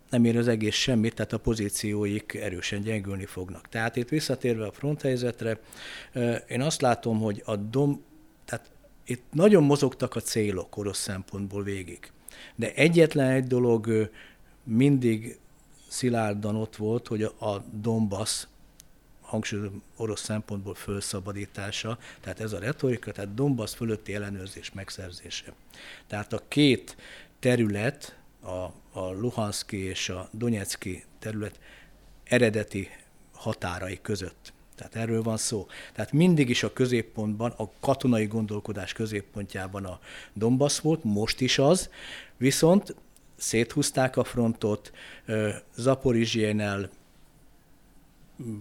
nem 0.09 0.25
ér 0.25 0.37
az 0.37 0.47
egész 0.47 0.75
semmit, 0.75 1.15
tehát 1.15 1.33
a 1.33 1.37
pozícióik 1.37 2.33
erősen 2.33 2.81
gyengülni 2.81 3.25
fognak. 3.25 3.69
Tehát 3.69 3.95
itt 3.95 4.09
visszatérve 4.09 4.65
a 4.65 4.71
fronthelyzetre, 4.71 5.59
én 6.47 6.61
azt 6.61 6.81
látom, 6.81 7.19
hogy 7.19 7.41
a 7.45 7.55
dom, 7.55 8.03
tehát 8.45 8.71
itt 9.05 9.23
nagyon 9.31 9.63
mozogtak 9.63 10.15
a 10.15 10.19
célok 10.19 10.77
orosz 10.77 10.99
szempontból 10.99 11.63
végig. 11.63 12.11
De 12.55 12.73
egyetlen 12.73 13.29
egy 13.29 13.47
dolog 13.47 14.09
mindig 14.63 15.37
szilárdan 15.87 16.55
ott 16.55 16.75
volt, 16.75 17.07
hogy 17.07 17.23
a 17.23 17.63
Donbass 17.71 18.45
hangsúlyozom 19.21 19.81
orosz 19.95 20.23
szempontból 20.23 20.75
felszabadítása, 20.75 21.97
tehát 22.21 22.39
ez 22.39 22.53
a 22.53 22.59
retorika, 22.59 23.11
tehát 23.11 23.33
Donbass 23.33 23.75
fölötti 23.75 24.13
ellenőrzés 24.13 24.71
megszerzése. 24.71 25.53
Tehát 26.07 26.33
a 26.33 26.41
két 26.47 26.97
terület, 27.39 28.18
a, 28.41 28.71
a 28.99 29.11
Luhanszki 29.11 29.77
és 29.77 30.09
a 30.09 30.29
Donetszki 30.31 31.03
terület 31.19 31.59
eredeti 32.23 32.89
határai 33.33 33.99
között. 34.01 34.53
Tehát 34.75 34.95
erről 34.95 35.21
van 35.21 35.37
szó. 35.37 35.67
Tehát 35.93 36.11
mindig 36.11 36.49
is 36.49 36.63
a 36.63 36.73
középpontban, 36.73 37.53
a 37.57 37.69
katonai 37.79 38.25
gondolkodás 38.25 38.93
középpontjában 38.93 39.85
a 39.85 39.99
Donbass 40.33 40.79
volt, 40.79 41.03
most 41.03 41.41
is 41.41 41.57
az, 41.57 41.89
viszont 42.37 42.95
széthúzták 43.35 44.17
a 44.17 44.23
frontot, 44.23 44.91
Zaporizsiénel 45.75 46.89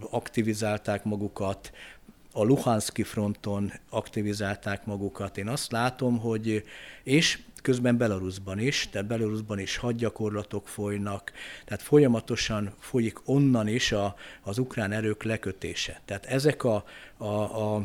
aktivizálták 0.09 1.03
magukat, 1.03 1.71
a 2.31 2.43
Luhanszki 2.43 3.03
fronton 3.03 3.71
aktivizálták 3.89 4.85
magukat. 4.85 5.37
Én 5.37 5.47
azt 5.47 5.71
látom, 5.71 6.19
hogy, 6.19 6.63
és 7.03 7.39
közben 7.61 7.97
Belarusban 7.97 8.59
is, 8.59 8.87
tehát 8.91 9.07
Belarusban 9.07 9.59
is 9.59 9.77
hadgyakorlatok 9.77 10.67
folynak, 10.67 11.31
tehát 11.65 11.81
folyamatosan 11.81 12.73
folyik 12.79 13.17
onnan 13.25 13.67
is 13.67 13.91
a, 13.91 14.15
az 14.41 14.57
ukrán 14.57 14.91
erők 14.91 15.23
lekötése. 15.23 16.01
Tehát 16.05 16.25
ezek 16.25 16.63
a, 16.63 16.83
a, 17.17 17.25
a 17.25 17.83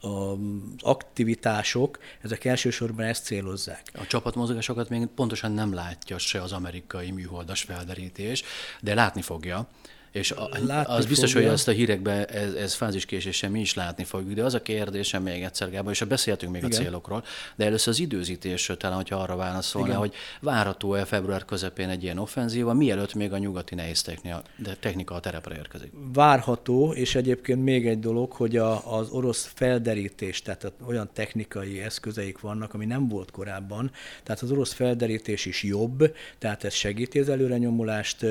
az 0.00 0.38
aktivitások, 0.80 1.98
ezek 2.20 2.44
elsősorban 2.44 3.04
ezt 3.06 3.24
célozzák. 3.24 3.82
A 3.92 4.06
csapatmozgásokat 4.06 4.88
még 4.88 5.06
pontosan 5.06 5.52
nem 5.52 5.74
látja 5.74 6.18
se 6.18 6.42
az 6.42 6.52
amerikai 6.52 7.10
műholdas 7.10 7.62
felderítés, 7.62 8.42
de 8.80 8.94
látni 8.94 9.22
fogja. 9.22 9.68
És 10.16 10.30
a, 10.30 10.48
az 10.84 11.06
biztos, 11.06 11.32
fogja. 11.32 11.46
hogy 11.46 11.56
ezt 11.56 11.68
a 11.68 11.70
hírekben 11.70 12.24
ez, 12.24 12.52
ez 12.52 12.74
fáziskéséssel 12.74 13.50
mi 13.50 13.60
is 13.60 13.74
látni 13.74 14.04
fogjuk, 14.04 14.32
de 14.32 14.44
az 14.44 14.54
a 14.54 14.62
kérdésem 14.62 15.22
még 15.22 15.42
egyszer, 15.42 15.70
Gábor, 15.70 15.92
és 15.92 16.04
beszéltünk 16.04 16.52
még 16.52 16.62
Igen. 16.62 16.80
a 16.80 16.82
célokról, 16.82 17.24
de 17.56 17.64
először 17.64 17.92
az 17.92 18.00
időzítésről 18.00 18.76
talán, 18.76 18.96
hogyha 18.96 19.16
arra 19.16 19.36
válaszolna, 19.36 19.86
Igen. 19.86 19.98
hogy 19.98 20.14
várható-e 20.40 21.04
február 21.04 21.44
közepén 21.44 21.88
egy 21.88 22.02
ilyen 22.02 22.18
offenzíva, 22.18 22.72
mielőtt 22.72 23.14
még 23.14 23.32
a 23.32 23.38
nyugati 23.38 23.74
nehéz 23.74 24.02
technika, 24.02 24.42
de 24.56 24.76
technika 24.80 25.14
a 25.14 25.20
terepre 25.20 25.56
érkezik? 25.56 25.92
Várható, 26.12 26.92
és 26.92 27.14
egyébként 27.14 27.62
még 27.62 27.86
egy 27.86 27.98
dolog, 27.98 28.32
hogy 28.32 28.56
a, 28.56 28.98
az 28.98 29.08
orosz 29.10 29.50
felderítés, 29.54 30.42
tehát 30.42 30.72
olyan 30.86 31.10
technikai 31.12 31.80
eszközeik 31.80 32.40
vannak, 32.40 32.74
ami 32.74 32.84
nem 32.84 33.08
volt 33.08 33.30
korábban, 33.30 33.90
tehát 34.22 34.42
az 34.42 34.50
orosz 34.50 34.72
felderítés 34.72 35.46
is 35.46 35.62
jobb, 35.62 36.14
tehát 36.38 36.64
ez 36.64 36.74
segíti 36.74 37.18
az 37.18 37.28
előrenyomulást, 37.28 38.26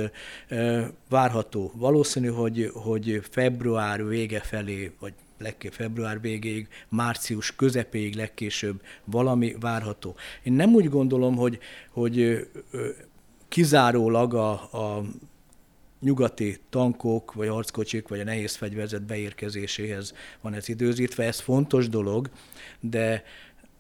várható 1.10 1.74
valószínű, 1.78 2.28
hogy, 2.28 2.72
hogy 2.74 3.22
február 3.32 4.08
vége 4.08 4.40
felé, 4.40 4.92
vagy 5.00 5.14
legkésőbb 5.38 5.74
február 5.74 6.22
végéig, 6.22 6.68
március 6.90 7.56
közepéig 7.56 8.16
legkésőbb 8.16 8.82
valami 9.04 9.56
várható. 9.60 10.16
Én 10.44 10.54
nem 10.54 10.74
úgy 10.74 10.90
gondolom, 10.90 11.36
hogy, 11.36 11.60
hogy 11.90 12.48
kizárólag 13.48 14.34
a, 14.34 14.52
a 14.52 15.04
nyugati 16.00 16.58
tankok, 16.70 17.34
vagy 17.34 17.48
harckocsik, 17.48 18.08
vagy 18.08 18.20
a 18.20 18.24
nehéz 18.24 18.56
fegyverzet 18.56 19.02
beérkezéséhez 19.02 20.14
van 20.42 20.54
ez 20.54 20.70
időzítve. 20.70 21.24
Ez 21.24 21.40
fontos 21.40 21.90
dolog, 21.90 22.30
de, 22.80 23.24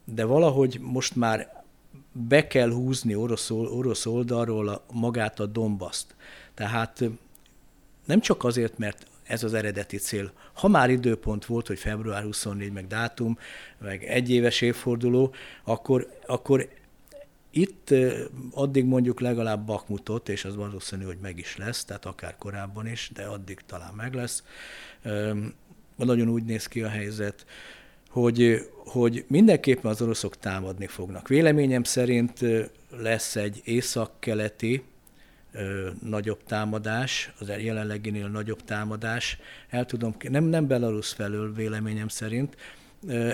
de 0.05 0.25
valahogy 0.25 0.79
most 0.81 1.15
már 1.15 1.63
be 2.11 2.47
kell 2.47 2.71
húzni 2.71 3.15
orosz, 3.15 3.49
orosz 3.49 4.05
oldalról 4.05 4.83
magát 4.91 5.39
a 5.39 5.45
Dombaszt. 5.45 6.15
Tehát 6.53 7.03
nem 8.05 8.19
csak 8.19 8.43
azért, 8.43 8.77
mert 8.77 9.07
ez 9.23 9.43
az 9.43 9.53
eredeti 9.53 9.97
cél. 9.97 10.31
Ha 10.53 10.67
már 10.67 10.89
időpont 10.89 11.45
volt, 11.45 11.67
hogy 11.67 11.79
február 11.79 12.23
24, 12.23 12.71
meg 12.71 12.87
dátum, 12.87 13.37
meg 13.77 14.03
egy 14.03 14.29
éves 14.29 14.61
évforduló, 14.61 15.33
akkor, 15.63 16.07
akkor 16.25 16.69
itt 17.51 17.93
addig 18.51 18.85
mondjuk 18.85 19.19
legalább 19.19 19.65
Bakmutot, 19.65 20.29
és 20.29 20.45
az 20.45 20.55
valószínű, 20.55 21.03
hogy 21.03 21.17
meg 21.21 21.37
is 21.37 21.57
lesz, 21.57 21.85
tehát 21.85 22.05
akár 22.05 22.35
korábban 22.37 22.87
is, 22.87 23.11
de 23.13 23.23
addig 23.23 23.59
talán 23.65 23.93
meg 23.93 24.13
lesz. 24.13 24.43
Nagyon 25.95 26.27
úgy 26.27 26.43
néz 26.43 26.67
ki 26.67 26.81
a 26.81 26.89
helyzet, 26.89 27.45
hogy, 28.09 28.69
hogy 28.85 29.25
mindenképpen 29.27 29.91
az 29.91 30.01
oroszok 30.01 30.37
támadni 30.37 30.87
fognak. 30.87 31.27
Véleményem 31.27 31.83
szerint 31.83 32.39
lesz 32.89 33.35
egy 33.35 33.61
északkeleti, 33.63 34.83
nagyobb 36.01 36.43
támadás, 36.43 37.33
az 37.39 37.47
jelenleginél 37.47 38.27
nagyobb 38.27 38.63
támadás. 38.63 39.37
El 39.69 39.85
tudom, 39.85 40.15
nem, 40.29 40.43
nem 40.43 40.67
Belarus 40.67 41.13
felől 41.13 41.53
véleményem 41.53 42.07
szerint, 42.07 42.57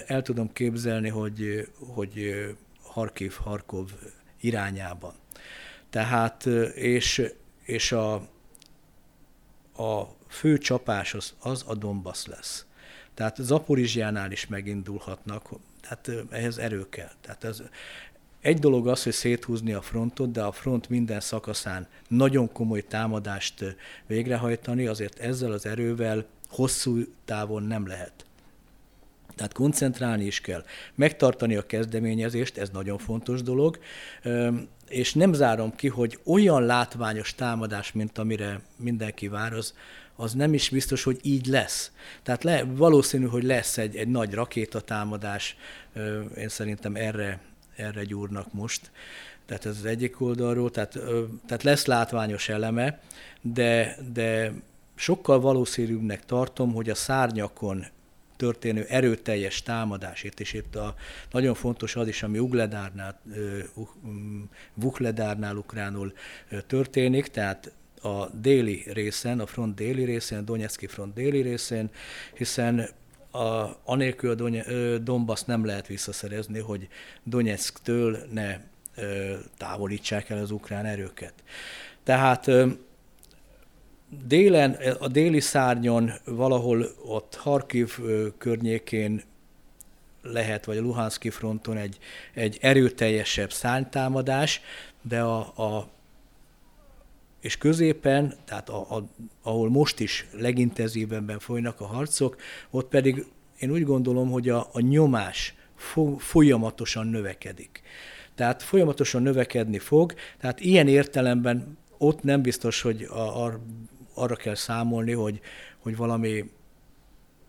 el 0.05 0.21
tudom 0.21 0.53
képzelni, 0.53 1.10
hogy, 1.10 1.67
hogy 1.79 2.45
Harkiv, 2.84 3.34
Harkov 3.34 3.89
irányában. 4.39 5.13
Tehát, 5.89 6.45
és, 6.75 7.31
és 7.63 7.91
a, 7.91 8.13
a 9.75 10.15
fő 10.27 10.57
csapás 10.57 11.13
az, 11.13 11.34
az 11.39 11.63
a 11.67 11.75
Donbass 11.75 12.25
lesz. 12.25 12.65
Tehát 13.13 13.36
Zaporizsjánál 13.39 14.31
is 14.31 14.47
megindulhatnak, 14.47 15.49
tehát 15.81 16.12
ehhez 16.29 16.57
erő 16.57 16.89
kell. 16.89 17.12
Tehát 17.21 17.43
ez, 17.43 17.62
egy 18.41 18.60
dolog 18.60 18.88
az, 18.88 19.04
hogy 19.04 19.13
széthúzni 19.13 19.73
a 19.73 19.82
frontot, 19.82 20.32
de 20.32 20.41
a 20.41 20.51
front 20.51 20.89
minden 20.89 21.19
szakaszán 21.19 21.88
nagyon 22.08 22.51
komoly 22.51 22.82
támadást 22.82 23.75
végrehajtani, 24.08 24.86
azért 24.86 25.19
ezzel 25.19 25.51
az 25.51 25.65
erővel 25.65 26.25
hosszú 26.49 27.04
távon 27.25 27.63
nem 27.63 27.88
lehet. 27.88 28.25
Tehát 29.36 29.54
koncentrálni 29.54 30.25
is 30.25 30.41
kell. 30.41 30.63
Megtartani 30.95 31.56
a 31.56 31.65
kezdeményezést, 31.65 32.58
ez 32.58 32.69
nagyon 32.69 32.97
fontos 32.97 33.41
dolog, 33.41 33.80
és 34.88 35.13
nem 35.13 35.34
zárom 35.34 35.75
ki, 35.75 35.88
hogy 35.88 36.19
olyan 36.23 36.65
látványos 36.65 37.36
támadás, 37.36 37.91
mint 37.91 38.17
amire 38.17 38.62
mindenki 38.75 39.27
vár, 39.27 39.54
az, 39.54 39.73
az 40.15 40.34
nem 40.34 40.54
is 40.54 40.69
biztos, 40.69 41.04
hogy 41.04 41.19
így 41.21 41.45
lesz. 41.45 41.91
Tehát 42.23 42.43
le, 42.43 42.63
valószínű, 42.63 43.25
hogy 43.25 43.43
lesz 43.43 43.77
egy, 43.77 43.95
egy 43.95 44.08
nagy 44.08 44.34
rakétatámadás, 44.34 45.58
én 46.38 46.49
szerintem 46.49 46.95
erre, 46.95 47.39
erre 47.75 48.03
gyúrnak 48.03 48.53
most. 48.53 48.91
Tehát 49.45 49.65
ez 49.65 49.77
az 49.77 49.86
egyik 49.86 50.21
oldalról, 50.21 50.71
tehát, 50.71 50.99
tehát 51.45 51.63
lesz 51.63 51.86
látványos 51.86 52.49
eleme, 52.49 52.99
de, 53.41 53.97
de 54.13 54.53
sokkal 54.95 55.39
valószínűbbnek 55.39 56.25
tartom, 56.25 56.73
hogy 56.73 56.89
a 56.89 56.95
szárnyakon 56.95 57.86
történő 58.38 58.86
erőteljes 58.89 59.62
támadás, 59.62 60.23
itt 60.23 60.39
és 60.39 60.53
itt 60.53 60.75
a, 60.75 60.95
nagyon 61.31 61.53
fontos 61.53 61.95
az 61.95 62.07
is, 62.07 62.23
ami 62.23 62.39
Ugledárnál, 62.39 63.21
Vukledárnál 64.73 65.55
ukránul 65.55 66.13
történik, 66.67 67.27
tehát 67.27 67.71
a 68.01 68.25
déli 68.25 68.84
részen, 68.93 69.39
a 69.39 69.45
front 69.45 69.75
déli 69.75 70.03
részén, 70.03 70.38
a 70.38 70.41
Donetszki 70.41 70.88
front 70.88 71.13
déli 71.13 71.41
részén, 71.41 71.89
hiszen 72.34 72.89
a, 73.31 73.77
anélkül 73.83 74.29
a 74.29 74.97
Donbass 74.97 75.41
nem 75.41 75.65
lehet 75.65 75.87
visszaszerezni, 75.87 76.59
hogy 76.59 76.87
Donetsktől 77.23 78.17
ne 78.31 78.57
ö, 78.95 79.35
távolítsák 79.57 80.29
el 80.29 80.37
az 80.37 80.51
ukrán 80.51 80.85
erőket. 80.85 81.33
Tehát 82.03 82.47
ö, 82.47 82.67
délen, 84.27 84.77
a 84.99 85.07
déli 85.07 85.39
szárnyon 85.39 86.11
valahol 86.25 86.87
ott 87.05 87.35
Harkiv 87.35 87.97
környékén 88.37 89.23
lehet, 90.21 90.65
vagy 90.65 90.77
a 90.77 90.81
Luhanszki 90.81 91.29
fronton 91.29 91.77
egy, 91.77 91.97
egy 92.33 92.57
erőteljesebb 92.61 93.51
szánytámadás, 93.51 94.61
de 95.01 95.21
a, 95.21 95.37
a 95.39 95.89
és 97.41 97.58
középen, 97.58 98.34
tehát 98.45 98.69
a, 98.69 98.95
a, 98.95 99.10
ahol 99.41 99.69
most 99.69 99.99
is 99.99 100.27
legintenzívebben 100.32 101.39
folynak 101.39 101.82
a 101.82 101.86
harcok, 101.86 102.36
ott 102.69 102.88
pedig 102.88 103.25
én 103.60 103.71
úgy 103.71 103.84
gondolom, 103.84 104.30
hogy 104.32 104.49
a, 104.49 104.69
a 104.71 104.80
nyomás 104.80 105.56
fo, 105.75 106.15
folyamatosan 106.17 107.08
növekedik. 107.08 107.82
Tehát 108.36 108.63
folyamatosan 108.63 109.21
növekedni 109.21 109.77
fog, 109.77 110.13
tehát 110.39 110.60
ilyen 110.60 110.88
értelemben 110.88 111.77
ott 111.97 112.23
nem 112.23 112.41
biztos, 112.41 112.82
hogy 112.82 113.04
a, 113.04 113.45
a, 113.45 113.60
arra 114.13 114.36
kell 114.36 114.56
számolni, 114.56 115.12
hogy, 115.12 115.39
hogy 115.80 115.95
valami 115.95 116.51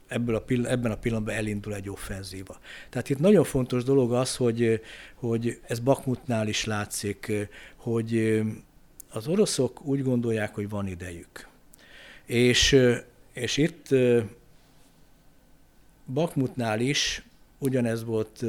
ebből 0.07 0.35
a 0.35 0.41
pill- 0.41 0.67
ebben 0.67 0.91
a 0.91 0.97
pillanatban 0.97 1.35
elindul 1.35 1.75
egy 1.75 1.89
offenzíva. 1.89 2.59
Tehát 2.91 3.11
itt 3.11 3.19
nagyon 3.19 3.45
fontos 3.45 3.85
dolog 3.85 4.13
az, 4.13 4.37
hogy, 4.37 4.81
hogy 5.15 5.61
ez 5.67 5.79
Bakmutnál 5.79 6.49
is 6.49 6.65
látszik, 6.65 7.33
hogy 7.77 8.43
az 9.13 9.27
oroszok 9.27 9.85
úgy 9.85 10.03
gondolják, 10.03 10.55
hogy 10.55 10.69
van 10.69 10.87
idejük. 10.87 11.49
És, 12.25 12.77
és 13.33 13.57
itt 13.57 13.89
Bakmutnál 16.07 16.81
is 16.81 17.27
ugyanez 17.59 18.05
volt 18.05 18.45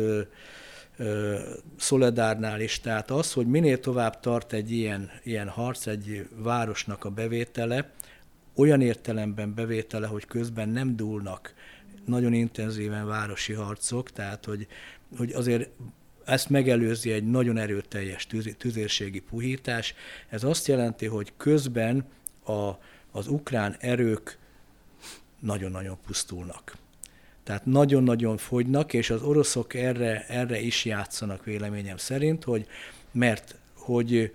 Szoledárnál 1.78 2.62
is, 2.62 2.80
tehát 2.80 3.12
az, 3.12 3.34
hogy 3.34 3.48
minél 3.48 3.80
tovább 3.80 4.20
tart 4.20 4.54
egy 4.54 4.72
ilyen, 4.72 5.10
ilyen 5.24 5.48
harc, 5.48 5.88
egy 5.88 6.28
városnak 6.36 7.06
a 7.06 7.10
bevétele, 7.10 7.92
olyan 8.56 8.82
értelemben 8.82 9.54
bevétele, 9.54 10.08
hogy 10.08 10.26
közben 10.26 10.70
nem 10.70 10.96
dúlnak 10.96 11.54
nagyon 12.06 12.34
intenzíven 12.34 13.08
városi 13.08 13.54
harcok, 13.54 14.12
tehát 14.12 14.46
hogy, 14.46 14.68
hogy 15.18 15.32
azért 15.32 15.70
ezt 16.26 16.50
megelőzi 16.50 17.12
egy 17.12 17.30
nagyon 17.30 17.58
erőteljes 17.58 18.28
tüz, 18.28 18.56
tüzérségi 18.58 19.20
puhítás. 19.20 19.94
Ez 20.30 20.44
azt 20.44 20.68
jelenti, 20.68 21.06
hogy 21.06 21.34
közben 21.38 22.06
a, 22.46 22.70
az 23.12 23.28
ukrán 23.28 23.76
erők 23.80 24.38
nagyon-nagyon 25.40 25.98
pusztulnak. 26.06 26.78
Tehát 27.44 27.66
nagyon-nagyon 27.66 28.38
fogynak, 28.38 28.94
és 28.94 29.10
az 29.10 29.22
oroszok 29.22 29.74
erre, 29.74 30.26
erre 30.28 30.60
is 30.60 30.86
játszanak 30.86 31.46
véleményem 31.46 31.98
szerint, 31.98 32.44
hogy 32.44 32.68
mert 33.12 33.56
hogy 33.74 34.32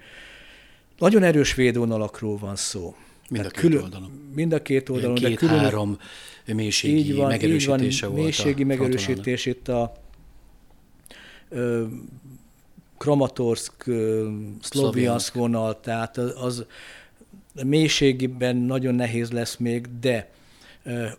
nagyon 0.99 1.23
erős 1.23 1.55
védvonalakról 1.55 2.37
van 2.37 2.57
szó. 2.57 2.97
Mind 3.31 3.45
a 3.45 3.49
két 3.49 3.61
külön, 3.61 3.83
oldalon. 3.83 4.31
Mind 4.35 4.53
a 4.53 4.63
két 4.63 4.89
oldalon. 4.89 5.15
Két-három 5.15 5.99
mélységi 6.47 6.97
így 6.97 7.15
van, 7.15 7.29
megerősítése 7.29 7.87
így 7.87 8.01
van, 8.01 8.11
volt 8.11 8.25
mélységi 8.25 8.65
megerősítés 8.65 9.47
itt 9.47 9.69
a 9.69 9.93
Kramatorsk, 12.99 13.85
Szloviansk 14.61 15.35
vonal, 15.35 15.81
tehát 15.81 16.17
az, 16.17 16.35
az 16.35 16.65
mélységében 17.65 18.57
nagyon 18.57 18.95
nehéz 18.95 19.31
lesz 19.31 19.57
még, 19.57 19.99
de 20.01 20.31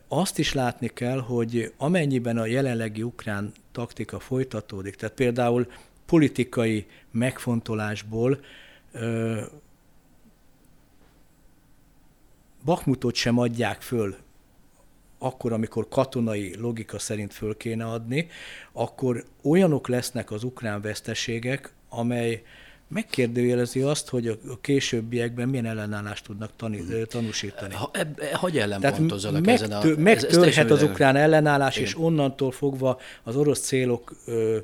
azt 0.08 0.40
is 0.40 0.54
látni 0.54 0.88
kell, 0.88 1.20
hogy 1.20 1.74
amennyiben 1.78 2.38
a 2.38 2.46
jelenlegi 2.46 3.04
ukrán 3.04 3.52
taktika 3.72 4.20
folytatódik, 4.20 4.96
tehát 4.96 5.16
például 5.16 5.68
politikai 6.06 6.86
megfontolásból 7.12 8.40
Bakmutot 12.66 13.16
sem 13.16 13.38
adják 13.38 13.82
föl 13.82 14.16
akkor, 15.20 15.54
amikor 15.54 15.88
katonai 15.90 16.56
logika 16.58 17.00
szerint 17.00 17.34
föl 17.34 17.58
kéne 17.58 17.86
adni, 17.86 18.28
akkor 18.72 19.24
olyanok 19.44 19.88
lesznek 19.88 20.32
az 20.32 20.44
ukrán 20.44 20.82
veszteségek, 20.82 21.74
amely 21.90 22.44
megkérdőjelezi 22.90 23.82
azt, 23.82 24.10
hogy 24.10 24.28
a 24.28 24.60
későbbiekben 24.62 25.50
milyen 25.50 25.66
ellenállást 25.66 26.26
tudnak 26.26 26.52
tani, 26.56 26.84
tanúsítani. 27.08 27.74
Ha, 27.74 27.90
eb, 27.94 28.22
hogy 28.34 28.58
ellenpontozzanak 28.58 29.48
ezen 29.48 29.72
a... 29.72 29.84
Megtörhet 29.98 30.72
az 30.72 30.84
ukrán 30.84 31.16
ellenállás, 31.16 31.76
Igen. 31.76 31.88
és 31.88 31.98
onnantól 31.98 32.52
fogva 32.52 33.00
az 33.24 33.36
orosz 33.36 33.60
célok 33.60 34.16
ö, 34.26 34.58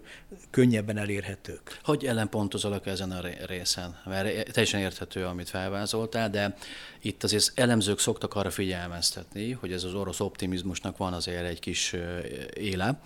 könnyebben 0.50 0.98
elérhetők. 0.98 1.80
Hogy 1.84 2.06
ellenpontozzanak 2.06 2.86
ezen 2.86 3.12
a 3.12 3.20
részen? 3.46 3.96
Mert 4.06 4.52
teljesen 4.52 4.80
érthető, 4.80 5.26
amit 5.26 5.50
felvázoltál, 5.50 6.30
de 6.30 6.56
itt 7.06 7.24
azért 7.24 7.60
elemzők 7.60 8.00
szoktak 8.00 8.36
arra 8.36 8.50
figyelmeztetni, 8.50 9.52
hogy 9.52 9.72
ez 9.72 9.84
az 9.84 9.94
orosz 9.94 10.20
optimizmusnak 10.20 10.98
van 10.98 11.14
azért 11.14 11.46
egy 11.46 11.60
kis 11.60 11.96
éle, 12.54 13.00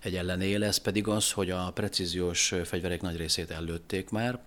egy 0.00 0.16
ellenéle, 0.16 0.66
ez 0.66 0.76
pedig 0.76 1.08
az, 1.08 1.32
hogy 1.32 1.50
a 1.50 1.70
precíziós 1.74 2.54
fegyverek 2.64 3.02
nagy 3.02 3.16
részét 3.16 3.50
ellőtték 3.50 4.10
már, 4.10 4.38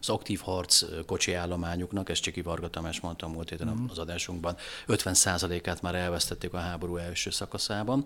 az 0.00 0.08
aktív 0.08 0.40
harc 0.40 0.84
kocsi 1.06 1.32
állományuknak, 1.32 2.08
ezt 2.08 2.22
Csiki 2.22 2.42
Varga 2.42 2.70
Tamás 2.70 3.00
mondta 3.00 3.28
múlt 3.28 3.48
héten 3.48 3.68
mm. 3.68 3.84
az 3.88 3.98
adásunkban, 3.98 4.56
50%-át 4.88 5.82
már 5.82 5.94
elvesztették 5.94 6.52
a 6.52 6.58
háború 6.58 6.96
első 6.96 7.30
szakaszában. 7.30 8.04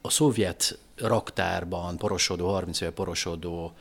A 0.00 0.10
szovjet 0.10 0.78
raktárban 0.96 1.96
porosodó, 1.96 2.48
30 2.48 2.80
éve 2.80 2.90
porosodó 2.90 3.76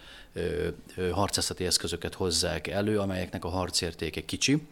harcászati 1.12 1.65
eszközöket 1.65 2.13
hozzák 2.13 2.67
elő, 2.67 2.99
amelyeknek 2.99 3.45
a 3.45 3.49
harcértéke 3.49 4.25
kicsi. 4.25 4.67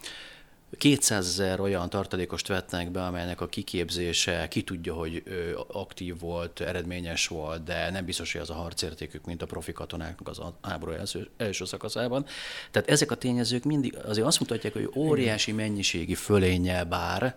200 0.77 1.27
ezer 1.27 1.59
olyan 1.59 1.89
tartalékost 1.89 2.47
vetnek 2.47 2.91
be, 2.91 3.05
amelynek 3.05 3.41
a 3.41 3.47
kiképzése 3.47 4.47
ki 4.47 4.63
tudja, 4.63 4.93
hogy 4.93 5.23
aktív 5.67 6.19
volt, 6.19 6.59
eredményes 6.61 7.27
volt, 7.27 7.63
de 7.63 7.89
nem 7.89 8.05
biztos, 8.05 8.31
hogy 8.31 8.41
az 8.41 8.49
a 8.49 8.53
harcértékük, 8.53 9.25
mint 9.25 9.41
a 9.41 9.45
profi 9.45 9.71
katonáknak 9.71 10.27
az 10.27 10.41
háború 10.61 10.91
első, 10.91 11.29
első 11.37 11.65
szakaszában. 11.65 12.25
Tehát 12.71 12.89
ezek 12.89 13.11
a 13.11 13.15
tényezők 13.15 13.63
mindig 13.63 13.97
azért 14.05 14.27
azt 14.27 14.39
mutatják, 14.39 14.73
hogy 14.73 14.89
óriási 14.95 15.51
mennyiségi 15.51 16.15
fölényel 16.15 16.85
bár, 16.85 17.35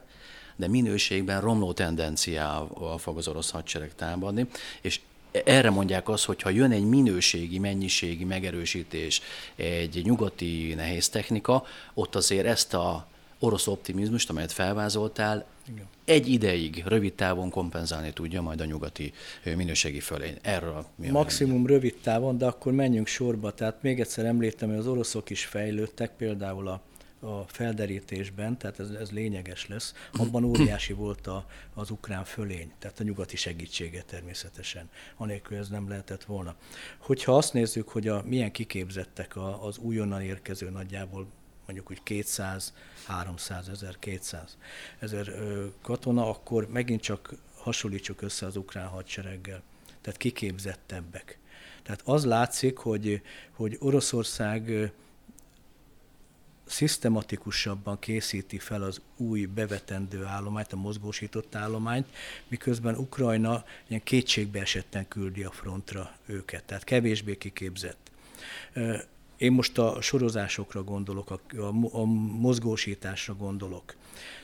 de 0.56 0.68
minőségben 0.68 1.40
romló 1.40 1.72
tendenciával 1.72 2.98
fog 2.98 3.16
az 3.16 3.28
orosz 3.28 3.50
hadsereg 3.50 3.94
támadni, 3.94 4.46
és 4.80 5.00
erre 5.44 5.70
mondják 5.70 6.08
azt, 6.08 6.24
hogy 6.24 6.42
ha 6.42 6.50
jön 6.50 6.70
egy 6.70 6.84
minőségi, 6.84 7.58
mennyiségi 7.58 8.24
megerősítés, 8.24 9.20
egy 9.56 10.00
nyugati 10.04 10.74
nehéz 10.76 11.08
technika, 11.08 11.64
ott 11.94 12.14
azért 12.14 12.46
ezt 12.46 12.74
a 12.74 13.06
orosz 13.38 13.66
optimizmust, 13.66 14.30
amelyet 14.30 14.52
felvázoltál, 14.52 15.44
Igen. 15.68 15.84
egy 16.04 16.28
ideig, 16.28 16.82
rövid 16.86 17.12
távon 17.12 17.50
kompenzálni 17.50 18.12
tudja 18.12 18.42
majd 18.42 18.60
a 18.60 18.64
nyugati 18.64 19.12
minőségi 19.44 20.00
fölény. 20.00 20.38
Erről 20.42 20.86
mi 20.94 21.08
Maximum 21.08 21.64
a 21.64 21.68
rövid 21.68 21.94
távon, 22.02 22.38
de 22.38 22.46
akkor 22.46 22.72
menjünk 22.72 23.06
sorba. 23.06 23.54
Tehát 23.54 23.82
még 23.82 24.00
egyszer 24.00 24.24
említem, 24.24 24.68
hogy 24.68 24.78
az 24.78 24.86
oroszok 24.86 25.30
is 25.30 25.44
fejlődtek, 25.44 26.10
például 26.16 26.68
a 26.68 26.80
a 27.20 27.42
felderítésben, 27.46 28.58
tehát 28.58 28.80
ez, 28.80 28.88
ez 28.88 29.10
lényeges 29.10 29.68
lesz, 29.68 29.94
abban 30.12 30.44
óriási 30.44 30.92
volt 30.92 31.26
a, 31.26 31.46
az 31.74 31.90
ukrán 31.90 32.24
fölény, 32.24 32.72
tehát 32.78 33.00
a 33.00 33.02
nyugati 33.02 33.36
segítsége 33.36 34.02
természetesen, 34.02 34.90
anélkül 35.16 35.56
ez 35.56 35.68
nem 35.68 35.88
lehetett 35.88 36.24
volna. 36.24 36.54
Hogyha 36.98 37.36
azt 37.36 37.52
nézzük, 37.52 37.88
hogy 37.88 38.08
a, 38.08 38.22
milyen 38.24 38.52
kiképzettek 38.52 39.36
a, 39.36 39.66
az 39.66 39.78
újonnan 39.78 40.22
érkező 40.22 40.70
nagyjából 40.70 41.26
mondjuk 41.66 41.90
úgy 41.90 42.02
200, 42.02 42.72
300 43.06 43.68
ezer, 43.68 43.98
200 43.98 44.56
ezer 44.98 45.32
katona, 45.82 46.28
akkor 46.28 46.68
megint 46.68 47.00
csak 47.00 47.34
hasonlítsuk 47.56 48.22
össze 48.22 48.46
az 48.46 48.56
ukrán 48.56 48.86
hadsereggel. 48.86 49.62
Tehát 50.00 50.18
kiképzettebbek. 50.18 51.38
Tehát 51.82 52.00
az 52.04 52.24
látszik, 52.24 52.76
hogy, 52.76 53.22
hogy 53.52 53.76
Oroszország 53.80 54.92
szisztematikusabban 56.66 57.98
készíti 57.98 58.58
fel 58.58 58.82
az 58.82 59.00
új 59.16 59.46
bevetendő 59.46 60.24
állományt, 60.24 60.72
a 60.72 60.76
mozgósított 60.76 61.54
állományt, 61.54 62.06
miközben 62.48 62.96
Ukrajna 62.96 63.64
ilyen 63.86 64.02
kétségbe 64.04 64.60
esetten 64.60 65.08
küldi 65.08 65.42
a 65.42 65.50
frontra 65.50 66.16
őket, 66.26 66.64
tehát 66.64 66.84
kevésbé 66.84 67.36
kiképzett. 67.36 68.10
Én 69.36 69.52
most 69.52 69.78
a 69.78 70.00
sorozásokra 70.00 70.82
gondolok, 70.82 71.30
a, 71.30 71.40
a, 71.56 71.72
a 71.92 72.04
mozgósításra 72.40 73.34
gondolok. 73.34 73.94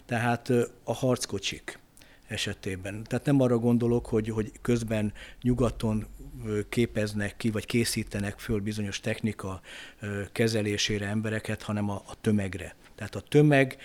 Tehát 0.06 0.52
a 0.84 0.94
harckocsik 0.94 1.78
esetében. 2.26 3.02
Tehát 3.02 3.24
nem 3.24 3.40
arra 3.40 3.58
gondolok, 3.58 4.06
hogy, 4.06 4.28
hogy 4.28 4.52
közben 4.62 5.12
nyugaton 5.42 6.06
képeznek 6.68 7.36
ki, 7.36 7.50
vagy 7.50 7.66
készítenek 7.66 8.38
föl 8.38 8.60
bizonyos 8.60 9.00
technika 9.00 9.60
kezelésére 10.32 11.06
embereket, 11.06 11.62
hanem 11.62 11.90
a, 11.90 12.02
a 12.06 12.20
tömegre. 12.20 12.74
Tehát 12.94 13.14
a 13.14 13.20
tömeg 13.20 13.76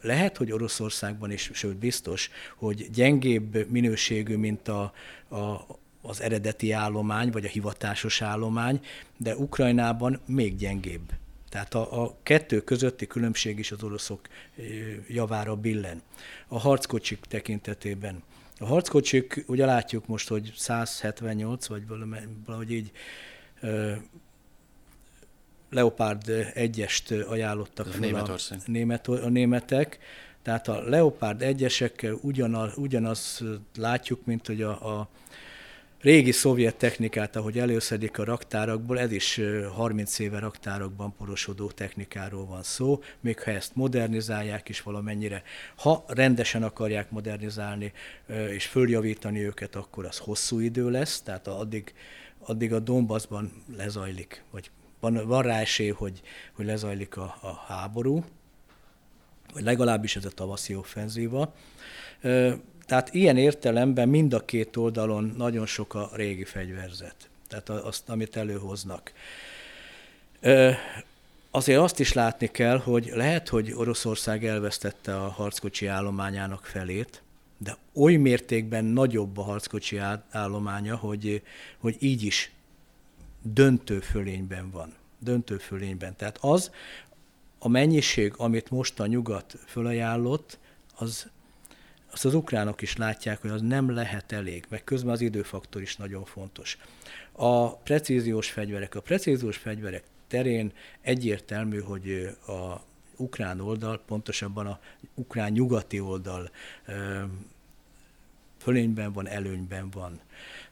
lehet, 0.00 0.36
hogy 0.36 0.52
Oroszországban 0.52 1.30
is, 1.30 1.50
sőt 1.52 1.76
biztos, 1.76 2.30
hogy 2.56 2.90
gyengébb 2.90 3.70
minőségű, 3.70 4.36
mint 4.36 4.68
a, 4.68 4.92
a, 5.28 5.66
az 6.02 6.20
eredeti 6.20 6.72
állomány, 6.72 7.30
vagy 7.30 7.44
a 7.44 7.48
hivatásos 7.48 8.22
állomány, 8.22 8.80
de 9.16 9.36
Ukrajnában 9.36 10.20
még 10.26 10.56
gyengébb. 10.56 11.12
Tehát 11.48 11.74
a, 11.74 12.02
a 12.02 12.16
kettő 12.22 12.60
közötti 12.60 13.06
különbség 13.06 13.58
is 13.58 13.70
az 13.72 13.82
oroszok 13.82 14.20
javára 15.08 15.56
billen. 15.56 16.02
A 16.48 16.58
harckocsik 16.58 17.20
tekintetében. 17.20 18.22
A 18.58 18.66
harckocsik, 18.66 19.44
ugye 19.46 19.66
látjuk 19.66 20.06
most, 20.06 20.28
hogy 20.28 20.52
178, 20.56 21.66
vagy 21.66 21.82
valahogy 22.46 22.72
így 22.72 22.92
Leopard 25.70 26.22
1-est 26.54 27.28
ajánlottak 27.28 27.86
a 27.86 27.90
fel 27.90 28.14
a, 28.14 28.38
német, 28.66 29.08
a 29.08 29.28
németek. 29.28 29.98
Tehát 30.42 30.68
a 30.68 30.82
Leopard 30.82 31.40
1-esekkel 31.44 32.20
ugyanaz, 32.20 32.76
ugyanaz 32.76 33.44
látjuk, 33.76 34.24
mint 34.24 34.46
hogy 34.46 34.62
a, 34.62 34.98
a 34.98 35.08
régi 36.00 36.32
szovjet 36.32 36.76
technikát, 36.76 37.36
ahogy 37.36 37.58
előszedik 37.58 38.18
a 38.18 38.24
raktárakból, 38.24 38.98
ez 38.98 39.12
is 39.12 39.40
30 39.74 40.18
éve 40.18 40.38
raktárakban 40.38 41.14
porosodó 41.16 41.70
technikáról 41.70 42.46
van 42.46 42.62
szó, 42.62 43.02
még 43.20 43.40
ha 43.40 43.50
ezt 43.50 43.74
modernizálják 43.76 44.68
is 44.68 44.82
valamennyire. 44.82 45.42
Ha 45.76 46.04
rendesen 46.06 46.62
akarják 46.62 47.10
modernizálni 47.10 47.92
és 48.50 48.66
följavítani 48.66 49.44
őket, 49.44 49.76
akkor 49.76 50.04
az 50.04 50.18
hosszú 50.18 50.58
idő 50.58 50.90
lesz, 50.90 51.20
tehát 51.20 51.46
addig, 51.46 51.94
addig 52.38 52.72
a 52.72 52.78
Donbassban 52.78 53.52
lezajlik, 53.76 54.42
vagy 54.50 54.70
van, 55.00 55.26
van 55.26 55.42
rá 55.42 55.60
esély, 55.60 55.90
hogy, 55.90 56.20
hogy 56.52 56.66
lezajlik 56.66 57.16
a, 57.16 57.36
a 57.40 57.64
háború, 57.66 58.24
vagy 59.52 59.62
legalábbis 59.62 60.16
ez 60.16 60.24
a 60.24 60.30
tavaszi 60.30 60.74
offenzíva. 60.74 61.54
Tehát 62.88 63.14
ilyen 63.14 63.36
értelemben 63.36 64.08
mind 64.08 64.32
a 64.32 64.44
két 64.44 64.76
oldalon 64.76 65.34
nagyon 65.36 65.66
sok 65.66 65.94
a 65.94 66.10
régi 66.12 66.44
fegyverzet, 66.44 67.28
tehát 67.48 67.68
azt, 67.68 68.08
amit 68.08 68.36
előhoznak. 68.36 69.12
Azért 71.50 71.80
azt 71.80 72.00
is 72.00 72.12
látni 72.12 72.46
kell, 72.50 72.78
hogy 72.78 73.10
lehet, 73.14 73.48
hogy 73.48 73.72
Oroszország 73.72 74.46
elvesztette 74.46 75.16
a 75.16 75.28
harckocsi 75.28 75.86
állományának 75.86 76.64
felét, 76.64 77.22
de 77.58 77.76
oly 77.94 78.14
mértékben 78.14 78.84
nagyobb 78.84 79.38
a 79.38 79.42
harckocsi 79.42 80.00
állománya, 80.30 80.96
hogy, 80.96 81.42
hogy 81.78 81.96
így 81.98 82.22
is 82.22 82.52
döntő 83.42 84.00
fölényben 84.00 84.70
van. 84.70 84.94
Döntő 85.18 85.58
fölényben. 85.58 86.16
Tehát 86.16 86.38
az 86.40 86.70
a 87.58 87.68
mennyiség, 87.68 88.32
amit 88.36 88.70
most 88.70 89.00
a 89.00 89.06
nyugat 89.06 89.58
fölajánlott, 89.66 90.58
az 90.94 91.28
azt 92.12 92.24
az 92.24 92.34
ukránok 92.34 92.82
is 92.82 92.96
látják, 92.96 93.40
hogy 93.40 93.50
az 93.50 93.60
nem 93.60 93.90
lehet 93.90 94.32
elég, 94.32 94.66
meg 94.68 94.84
közben 94.84 95.12
az 95.12 95.20
időfaktor 95.20 95.82
is 95.82 95.96
nagyon 95.96 96.24
fontos. 96.24 96.78
A 97.32 97.76
precíziós 97.76 98.50
fegyverek, 98.50 98.94
a 98.94 99.00
precíziós 99.00 99.56
fegyverek 99.56 100.02
terén 100.26 100.72
egyértelmű, 101.00 101.80
hogy 101.80 102.36
a 102.46 102.80
ukrán 103.16 103.60
oldal, 103.60 104.00
pontosabban 104.06 104.66
a 104.66 104.80
ukrán 105.14 105.52
nyugati 105.52 106.00
oldal 106.00 106.50
fölényben 108.58 109.12
van, 109.12 109.28
előnyben 109.28 109.90
van. 109.90 110.20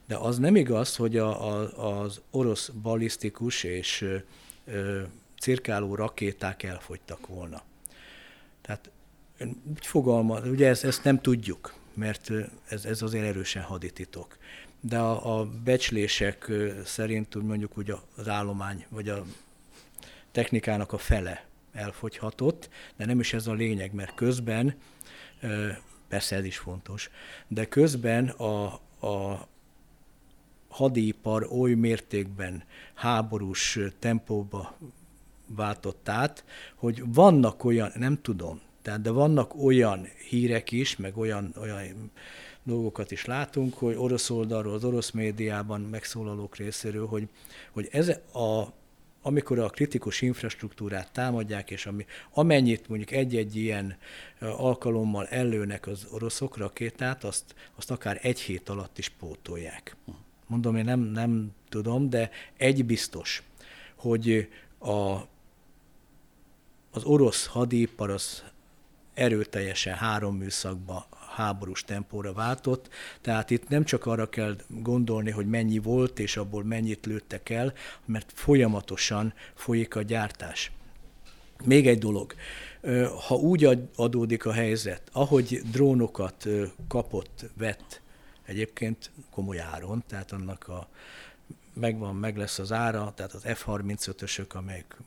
De 0.05 0.15
az 0.15 0.37
nem 0.37 0.55
igaz, 0.55 0.95
hogy 0.95 1.17
a, 1.17 1.47
a, 1.49 2.01
az 2.01 2.21
orosz 2.31 2.69
balisztikus 2.69 3.63
és 3.63 4.05
ö, 4.65 5.01
cirkáló 5.39 5.95
rakéták 5.95 6.63
elfogytak 6.63 7.27
volna. 7.27 7.63
Tehát 8.61 8.89
úgy 9.45 9.85
fogalmaz, 9.85 10.47
ugye 10.47 10.67
ezt, 10.67 10.83
ezt 10.83 11.03
nem 11.03 11.21
tudjuk, 11.21 11.73
mert 11.93 12.31
ez, 12.67 12.85
ez 12.85 13.01
azért 13.01 13.25
erősen 13.25 13.63
hadititok. 13.63 14.37
De 14.81 14.97
a, 14.97 15.39
a 15.39 15.45
becslések 15.63 16.51
szerint 16.85 17.35
úgy 17.35 17.43
mondjuk 17.43 17.77
úgy 17.77 17.93
az 18.15 18.27
állomány, 18.27 18.85
vagy 18.89 19.09
a 19.09 19.25
technikának 20.31 20.93
a 20.93 20.97
fele 20.97 21.45
elfogyhatott, 21.73 22.69
de 22.95 23.05
nem 23.05 23.19
is 23.19 23.33
ez 23.33 23.47
a 23.47 23.53
lényeg, 23.53 23.93
mert 23.93 24.15
közben, 24.15 24.75
persze 26.07 26.35
ez 26.35 26.45
is 26.45 26.57
fontos, 26.57 27.09
de 27.47 27.65
közben 27.65 28.29
a, 28.29 28.65
a 29.07 29.47
hadipar 30.67 31.47
oly 31.51 31.73
mértékben 31.73 32.63
háborús 32.93 33.79
tempóba 33.99 34.77
váltott 35.45 36.09
át, 36.09 36.43
hogy 36.75 37.13
vannak 37.13 37.63
olyan, 37.63 37.91
nem 37.95 38.21
tudom, 38.21 38.61
tehát, 38.87 39.01
de 39.01 39.11
vannak 39.11 39.63
olyan 39.63 40.07
hírek 40.29 40.71
is, 40.71 40.95
meg 40.95 41.17
olyan, 41.17 41.53
olyan 41.61 42.11
dolgokat 42.63 43.11
is 43.11 43.25
látunk, 43.25 43.73
hogy 43.73 43.95
orosz 43.95 44.29
oldalról, 44.29 44.73
az 44.73 44.83
orosz 44.83 45.11
médiában 45.11 45.81
megszólalók 45.81 46.55
részéről, 46.55 47.07
hogy, 47.07 47.27
hogy 47.71 47.87
ez 47.91 48.07
a, 48.33 48.73
amikor 49.21 49.59
a 49.59 49.69
kritikus 49.69 50.21
infrastruktúrát 50.21 51.11
támadják, 51.11 51.71
és 51.71 51.85
ami, 51.85 52.05
amennyit 52.31 52.87
mondjuk 52.87 53.11
egy-egy 53.11 53.55
ilyen 53.55 53.97
alkalommal 54.39 55.27
ellőnek 55.27 55.87
az 55.87 56.07
oroszok 56.11 56.57
rakétát, 56.57 57.23
azt, 57.23 57.55
azt 57.75 57.91
akár 57.91 58.19
egy 58.21 58.39
hét 58.39 58.69
alatt 58.69 58.97
is 58.97 59.09
pótolják. 59.09 59.95
Mondom, 60.45 60.75
én 60.75 60.85
nem, 60.85 60.99
nem 60.99 61.51
tudom, 61.69 62.09
de 62.09 62.29
egy 62.57 62.85
biztos, 62.85 63.43
hogy 63.95 64.49
a, 64.79 65.15
az 66.91 67.03
orosz 67.03 67.45
hadipar 67.45 68.09
az 68.09 68.43
erőteljesen 69.17 69.93
három 69.93 70.37
műszakba 70.37 71.07
háborús 71.35 71.83
tempóra 71.83 72.33
váltott, 72.33 72.89
tehát 73.21 73.49
itt 73.49 73.69
nem 73.69 73.83
csak 73.83 74.05
arra 74.05 74.29
kell 74.29 74.55
gondolni, 74.67 75.31
hogy 75.31 75.45
mennyi 75.45 75.77
volt, 75.77 76.19
és 76.19 76.37
abból 76.37 76.63
mennyit 76.63 77.05
lőttek 77.05 77.49
el, 77.49 77.73
mert 78.05 78.31
folyamatosan 78.35 79.33
folyik 79.53 79.95
a 79.95 80.01
gyártás. 80.01 80.71
Még 81.63 81.87
egy 81.87 81.99
dolog, 81.99 82.33
ha 83.27 83.35
úgy 83.35 83.79
adódik 83.95 84.45
a 84.45 84.51
helyzet, 84.51 85.01
ahogy 85.11 85.61
drónokat 85.71 86.47
kapott, 86.87 87.45
vett, 87.57 88.01
egyébként 88.45 89.11
komoly 89.31 89.59
áron, 89.59 90.03
tehát 90.07 90.31
annak 90.31 90.67
a 90.67 90.87
megvan, 91.73 92.15
meg 92.15 92.37
lesz 92.37 92.59
az 92.59 92.71
ára, 92.71 93.13
tehát 93.15 93.33
az 93.33 93.43
F-35-ösök, 93.45 94.53
amelyek 94.53 94.97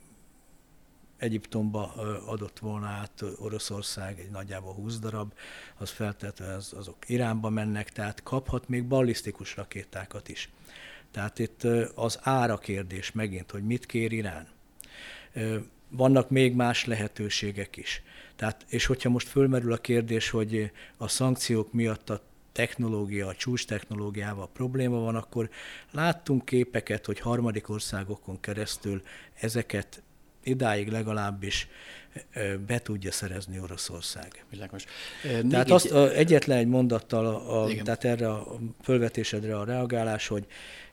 Egyiptomba 1.20 1.94
adott 2.26 2.58
volna 2.58 2.86
át 2.86 3.24
Oroszország 3.38 4.18
egy 4.18 4.30
nagyjából 4.30 4.72
20 4.72 4.98
darab, 4.98 5.32
az 5.78 5.90
feltétlenül 5.90 6.54
az, 6.54 6.72
azok 6.76 6.96
Iránba 7.06 7.48
mennek, 7.48 7.90
tehát 7.90 8.22
kaphat 8.22 8.68
még 8.68 8.84
ballisztikus 8.84 9.56
rakétákat 9.56 10.28
is. 10.28 10.50
Tehát 11.10 11.38
itt 11.38 11.62
az 11.94 12.18
ára 12.22 12.58
kérdés 12.58 13.12
megint, 13.12 13.50
hogy 13.50 13.62
mit 13.62 13.86
kér 13.86 14.12
Irán. 14.12 14.48
Vannak 15.88 16.30
még 16.30 16.54
más 16.54 16.84
lehetőségek 16.84 17.76
is. 17.76 18.02
Tehát, 18.36 18.64
és 18.68 18.86
hogyha 18.86 19.08
most 19.08 19.28
fölmerül 19.28 19.72
a 19.72 19.76
kérdés, 19.76 20.30
hogy 20.30 20.70
a 20.96 21.08
szankciók 21.08 21.72
miatt 21.72 22.10
a 22.10 22.22
technológia, 22.52 23.26
a 23.26 23.34
csúcs 23.34 23.66
technológiával 23.66 24.48
probléma 24.48 24.98
van, 24.98 25.16
akkor 25.16 25.50
láttunk 25.90 26.44
képeket, 26.44 27.06
hogy 27.06 27.20
harmadik 27.20 27.68
országokon 27.68 28.40
keresztül 28.40 29.02
ezeket 29.34 30.02
idáig 30.42 30.88
legalábbis 30.88 31.68
be 32.66 32.78
tudja 32.78 33.12
szerezni 33.12 33.60
Oroszország. 33.60 34.44
Világos. 34.50 34.84
Tehát 35.22 35.66
egy... 35.66 35.72
azt 35.72 35.90
a, 35.90 36.12
egyetlen 36.12 36.58
egy 36.58 36.66
mondattal, 36.66 37.26
a, 37.26 37.62
a, 37.62 37.68
tehát 37.82 38.04
erre 38.04 38.28
a 38.28 38.58
fölvetésedre 38.82 39.58
a 39.58 39.64
reagálás, 39.64 40.26
hogy 40.26 40.46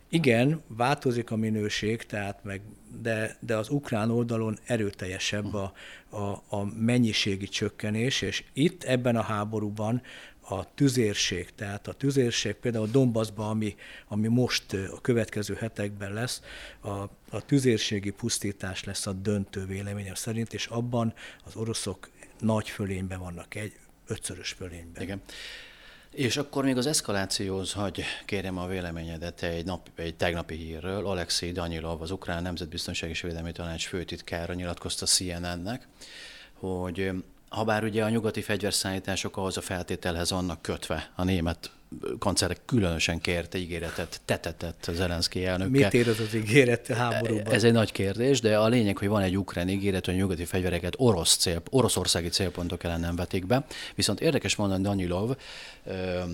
igen, 0.10 0.62
változik 0.68 1.32
a 1.32 1.36
minőség, 1.36 2.04
tehát 2.04 2.44
meg, 2.44 2.62
de, 3.02 3.38
de 3.40 3.56
az 3.56 3.70
ukrán 3.70 4.12
oldalon 4.12 4.58
erőteljesebb 4.66 5.54
a, 5.54 5.74
a, 6.10 6.24
a 6.50 6.66
mennyiségi 6.80 7.48
csökkenés, 7.48 8.22
és 8.22 8.44
itt 8.54 8.84
ebben 8.84 9.16
a 9.16 9.22
háborúban 9.22 10.02
a 10.50 10.74
tüzérség, 10.74 11.50
tehát 11.56 11.88
a 11.88 11.94
tüzérség 11.94 12.54
például 12.54 12.88
Donbassban, 12.88 13.50
ami, 13.50 13.76
ami 14.08 14.28
most 14.28 14.74
a 14.74 15.02
következő 15.02 15.54
hetekben 15.54 16.14
lesz, 16.14 16.42
a, 16.80 16.90
a 17.30 17.46
tüzérségi 17.46 18.10
pusztítás 18.10 18.84
lesz 18.84 19.08
a 19.08 19.14
döntő 19.14 19.66
véleményem 19.66 20.14
szerint, 20.14 20.54
és 20.54 20.66
abban 20.66 21.14
az 21.46 21.56
oroszok 21.56 22.10
nagy 22.40 22.70
fölényben 22.70 23.20
vannak, 23.20 23.56
egy 23.56 23.74
ötszörös 24.08 24.52
fölényben. 24.52 25.04
Igen. 25.04 25.22
És 26.12 26.38
akkor 26.38 26.64
még 26.64 26.78
az 26.78 26.86
eszkalációhoz 26.86 27.74
hagy 27.74 28.04
kérjem 28.26 28.58
a 28.58 28.68
véleményedet 28.68 29.44
egy, 29.44 29.66
nap, 29.66 29.90
egy 29.96 30.16
tegnapi 30.16 30.56
hírről. 30.56 31.08
Alexei 31.08 31.52
Danilov, 31.52 32.02
az 32.02 32.12
Ukrán 32.12 32.42
Nemzetbiztonság 32.42 33.10
és 33.10 33.22
Védelmi 33.22 33.52
Tanács 33.52 33.88
főtitkára 33.88 34.54
nyilatkozta 34.54 35.06
CNN-nek, 35.06 35.88
hogy 36.54 37.12
ha 37.50 37.64
bár 37.64 37.84
ugye 37.84 38.04
a 38.04 38.10
nyugati 38.10 38.42
fegyverszállítások 38.42 39.38
ahhoz 39.38 39.58
a 39.58 39.62
feltételhez 39.62 40.32
vannak 40.32 40.62
kötve 40.62 41.12
a 41.16 41.24
német 41.24 41.72
kancellek 42.20 42.60
különösen 42.66 43.22
kérte 43.22 43.58
ígéretet, 43.58 44.22
tetetett 44.26 44.90
Zelenszky 44.94 45.46
elnökkel. 45.46 45.70
Mit 45.70 45.94
ér 45.94 46.10
az 46.10 46.20
az 46.20 46.34
ígéret 46.34 46.90
a 46.90 46.94
háborúban? 46.94 47.54
Ez 47.54 47.64
egy 47.64 47.72
nagy 47.72 47.92
kérdés, 47.92 48.40
de 48.40 48.58
a 48.58 48.68
lényeg, 48.68 48.98
hogy 48.98 49.08
van 49.08 49.22
egy 49.22 49.38
ukrán 49.38 49.70
ígéret, 49.70 50.06
hogy 50.06 50.14
a 50.14 50.18
nyugati 50.18 50.46
fegyvereket 50.46 50.94
orosz 50.98 51.36
cél, 51.36 51.62
oroszországi 51.70 52.30
célpontok 52.30 52.84
ellen 52.84 53.00
nem 53.00 53.16
vetik 53.16 53.46
be. 53.46 53.66
Viszont 53.96 54.22
érdekes 54.22 54.56
mondani, 54.56 54.84
Danilov 54.84 55.36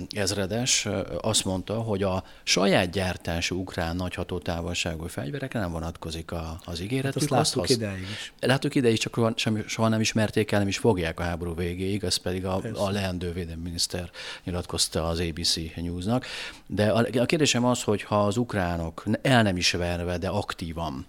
ezredes 0.09 0.87
azt 1.21 1.45
mondta, 1.45 1.73
hogy 1.73 2.03
a 2.03 2.23
saját 2.43 2.89
gyártású 2.89 3.59
ukrán 3.59 3.95
nagy 3.95 4.13
hatótávolságú 4.13 5.07
fegyverekre 5.07 5.59
nem 5.59 5.71
vonatkozik 5.71 6.31
a, 6.31 6.59
az 6.65 6.81
ígéret. 6.81 7.13
Hát 7.13 7.15
azt 7.15 7.29
láttuk 7.29 7.69
ideig 7.69 8.01
is. 8.01 8.33
Láttuk 8.39 8.75
ideig, 8.75 8.97
csak 8.97 9.39
soha 9.67 9.87
nem 9.87 9.99
ismerték 9.99 10.51
el, 10.51 10.59
nem 10.59 10.67
is 10.67 10.77
fogják 10.77 11.19
a 11.19 11.23
háború 11.23 11.55
végéig, 11.55 12.03
ez 12.03 12.15
pedig 12.15 12.45
a, 12.45 12.61
a 12.73 12.89
leendő 12.89 13.33
védelminiszter 13.33 14.09
nyilatkozta 14.43 15.07
az 15.07 15.19
ABC 15.19 15.42
BBC 15.43 15.75
Newsnak. 15.75 16.25
De 16.67 16.91
a, 16.91 17.25
kérdésem 17.25 17.65
az, 17.65 17.83
hogy 17.83 18.03
ha 18.03 18.25
az 18.25 18.37
ukránok 18.37 19.03
el 19.21 19.43
nem 19.43 19.57
is 19.57 19.71
verve, 19.71 20.17
de 20.17 20.27
aktívan 20.27 21.05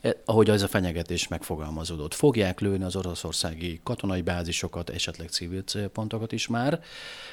e, 0.00 0.16
ahogy 0.24 0.50
az 0.50 0.62
a 0.62 0.68
fenyegetés 0.68 1.28
megfogalmazódott. 1.28 2.14
Fogják 2.14 2.60
lőni 2.60 2.84
az 2.84 2.96
oroszországi 2.96 3.80
katonai 3.82 4.22
bázisokat, 4.22 4.90
esetleg 4.90 5.28
civil 5.28 5.62
célpontokat 5.62 6.32
is 6.32 6.46
már, 6.46 6.80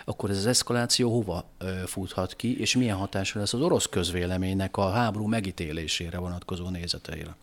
akkor 0.06 0.30
ez 0.30 0.38
az 0.38 0.46
eszkaláció 0.46 1.14
hova 1.14 1.50
futhat 1.86 2.36
ki, 2.36 2.60
és 2.60 2.76
milyen 2.76 2.98
hatása 2.98 3.40
lesz 3.40 3.54
az 3.54 3.62
orosz 3.62 3.86
közvéleménynek 3.86 4.78
a 4.78 4.90
háború 4.90 5.26
megítélésére 5.28 6.18
vonatkozó 6.18 6.70
nézeteire? 6.70 7.36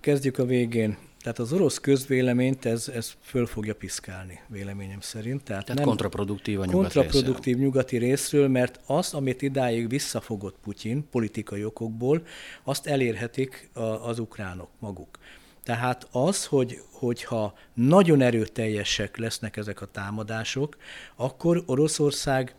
Kezdjük 0.00 0.38
a 0.38 0.44
végén. 0.44 1.07
Tehát 1.20 1.38
az 1.38 1.52
orosz 1.52 1.78
közvéleményt 1.78 2.64
ez, 2.64 2.88
ez 2.88 3.12
föl 3.20 3.46
fogja 3.46 3.74
piszkálni, 3.74 4.40
véleményem 4.46 5.00
szerint. 5.00 5.42
Tehát, 5.42 5.62
Tehát 5.64 5.78
nem 5.78 5.88
kontraproduktív 5.88 6.60
a 6.60 6.64
nyugati 6.64 6.82
kontraproduktív 6.82 7.54
részről. 7.54 7.64
nyugati 7.64 7.96
részről, 7.96 8.48
mert 8.48 8.80
azt, 8.86 9.14
amit 9.14 9.42
idáig 9.42 9.88
visszafogott 9.88 10.56
Putyin 10.62 11.08
politikai 11.10 11.64
okokból, 11.64 12.22
azt 12.64 12.86
elérhetik 12.86 13.70
az 14.02 14.18
ukránok 14.18 14.68
maguk. 14.78 15.18
Tehát 15.62 16.08
az, 16.10 16.46
hogy, 16.46 16.82
hogyha 16.90 17.54
nagyon 17.74 18.20
erőteljesek 18.20 19.16
lesznek 19.16 19.56
ezek 19.56 19.80
a 19.80 19.86
támadások, 19.86 20.76
akkor 21.16 21.62
Oroszország 21.66 22.54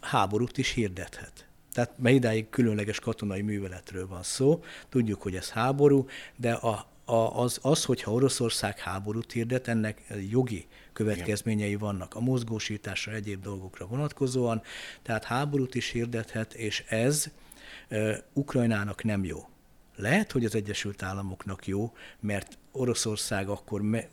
háborút 0.00 0.58
is 0.58 0.72
hirdethet. 0.72 1.47
Tehát 1.72 1.98
mert 1.98 2.14
idáig 2.14 2.48
különleges 2.50 3.00
katonai 3.00 3.42
műveletről 3.42 4.06
van 4.06 4.22
szó, 4.22 4.62
tudjuk, 4.88 5.22
hogy 5.22 5.34
ez 5.34 5.50
háború, 5.50 6.06
de 6.36 6.52
a, 6.52 6.86
a, 7.04 7.40
az, 7.40 7.58
az, 7.62 7.84
hogyha 7.84 8.12
Oroszország 8.12 8.78
háborút 8.78 9.32
hirdet, 9.32 9.68
ennek 9.68 10.02
jogi 10.30 10.66
következményei 10.92 11.66
Igen. 11.66 11.80
vannak 11.80 12.14
a 12.14 12.20
mozgósításra, 12.20 13.12
egyéb 13.12 13.42
dolgokra 13.42 13.86
vonatkozóan, 13.86 14.62
tehát 15.02 15.24
háborút 15.24 15.74
is 15.74 15.90
hirdethet, 15.90 16.54
és 16.54 16.84
ez 16.88 17.30
e, 17.88 18.22
Ukrajnának 18.32 19.04
nem 19.04 19.24
jó. 19.24 19.48
Lehet, 19.96 20.32
hogy 20.32 20.44
az 20.44 20.54
Egyesült 20.54 21.02
Államoknak 21.02 21.66
jó, 21.66 21.92
mert 22.20 22.58
Oroszország 22.72 23.48
akkor 23.48 23.82
me, 23.82 24.08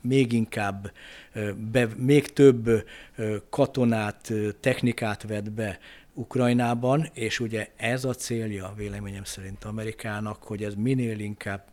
még 0.00 0.32
inkább, 0.32 0.92
be, 1.70 1.88
még 1.96 2.32
több 2.32 2.86
katonát, 3.50 4.32
technikát 4.60 5.22
vett 5.22 5.50
be 5.50 5.78
Ukrajnában, 6.14 7.08
és 7.12 7.40
ugye 7.40 7.68
ez 7.76 8.04
a 8.04 8.14
célja 8.14 8.72
véleményem 8.76 9.24
szerint 9.24 9.64
Amerikának, 9.64 10.42
hogy 10.42 10.64
ez 10.64 10.74
minél 10.74 11.18
inkább 11.18 11.64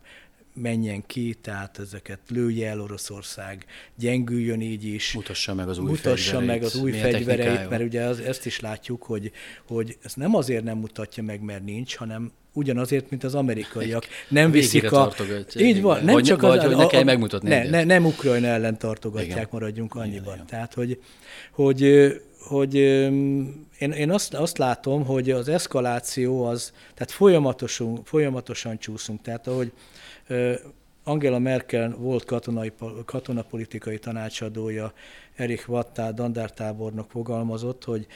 menjen 0.54 1.06
ki, 1.06 1.36
tehát 1.40 1.78
ezeket 1.78 2.18
lője 2.28 2.68
el 2.68 2.80
Oroszország, 2.80 3.64
gyengüljön 3.96 4.60
így 4.60 4.84
is. 4.84 5.12
Mutassa 5.12 5.54
meg 5.54 5.68
az 5.68 5.78
új 5.78 5.90
mutassa 5.90 6.36
fegyvereit. 6.36 6.60
meg 6.60 6.62
az 6.62 6.76
új 6.76 6.92
fegyvereit, 6.92 7.70
mert 7.70 7.82
ugye 7.82 8.02
az, 8.02 8.20
ezt 8.20 8.46
is 8.46 8.60
látjuk, 8.60 9.02
hogy, 9.02 9.32
hogy 9.66 9.98
ez 10.02 10.14
nem 10.14 10.34
azért 10.34 10.64
nem 10.64 10.78
mutatja 10.78 11.22
meg, 11.22 11.40
mert 11.40 11.64
nincs, 11.64 11.96
hanem 11.96 12.32
ugyanazért, 12.52 13.10
mint 13.10 13.24
az 13.24 13.34
amerikaiak. 13.34 14.06
Nem 14.28 14.50
viszik 14.50 14.92
a... 14.92 15.14
Így 15.58 15.80
van, 15.80 16.04
nem 16.04 16.14
vagy, 16.14 16.24
csak 16.24 16.40
vagy, 16.40 16.58
az... 16.58 16.64
Vagy 16.64 16.76
ne 16.76 16.86
kell 16.86 17.04
megmutatni. 17.04 17.48
Ne, 17.48 17.68
ne, 17.68 17.84
nem 17.84 18.04
Ukrajna 18.04 18.46
ellen 18.46 18.78
tartogatják, 18.78 19.36
Igen. 19.36 19.48
maradjunk 19.50 19.94
annyiban. 19.94 20.34
Igen, 20.34 20.46
Tehát, 20.46 20.74
hogy, 20.74 21.00
hogy 21.52 21.80
hogy 22.40 22.74
én, 22.74 23.66
én 23.78 24.10
azt, 24.10 24.34
azt 24.34 24.58
látom, 24.58 25.04
hogy 25.04 25.30
az 25.30 25.48
eszkaláció 25.48 26.44
az, 26.44 26.72
tehát 26.94 27.10
folyamatosan, 27.10 28.04
folyamatosan 28.04 28.78
csúszunk. 28.78 29.22
Tehát 29.22 29.46
ahogy 29.46 29.72
Angela 31.04 31.38
Merkel 31.38 31.94
volt 31.98 32.24
katonai, 32.24 32.72
katonapolitikai 33.04 33.98
tanácsadója, 33.98 34.92
Erich 35.36 35.70
Wattá, 35.70 36.10
dandártábornok 36.10 37.10
fogalmazott, 37.10 37.84
hogy 37.84 38.06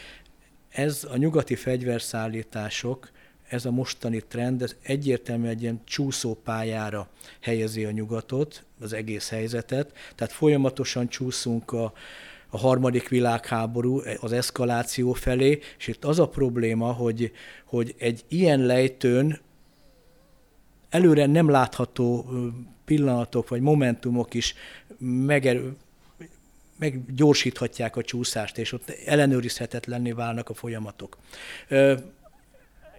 ez 0.68 1.06
a 1.10 1.16
nyugati 1.16 1.54
fegyverszállítások, 1.54 3.10
ez 3.48 3.64
a 3.64 3.70
mostani 3.70 4.20
trend, 4.28 4.62
ez 4.62 4.76
egyértelműen 4.82 5.50
egy 5.50 5.62
ilyen 5.62 5.80
csúszópályára 5.84 7.08
helyezi 7.40 7.84
a 7.84 7.90
nyugatot, 7.90 8.64
az 8.80 8.92
egész 8.92 9.28
helyzetet, 9.28 9.92
tehát 10.14 10.32
folyamatosan 10.32 11.08
csúszunk 11.08 11.72
a, 11.72 11.92
a 12.54 12.58
harmadik 12.58 13.08
világháború, 13.08 14.00
az 14.20 14.32
eszkaláció 14.32 15.12
felé, 15.12 15.58
és 15.78 15.86
itt 15.86 16.04
az 16.04 16.18
a 16.18 16.28
probléma, 16.28 16.92
hogy, 16.92 17.32
hogy 17.64 17.94
egy 17.98 18.24
ilyen 18.28 18.60
lejtőn 18.60 19.40
előre 20.90 21.26
nem 21.26 21.50
látható 21.50 22.26
pillanatok 22.84 23.48
vagy 23.48 23.60
momentumok 23.60 24.34
is 24.34 24.54
megerő, 24.98 25.76
meggyorsíthatják 26.78 27.96
a 27.96 28.02
csúszást, 28.02 28.58
és 28.58 28.72
ott 28.72 28.88
ellenőrizhetetlenné 28.88 30.12
válnak 30.12 30.48
a 30.48 30.54
folyamatok. 30.54 31.16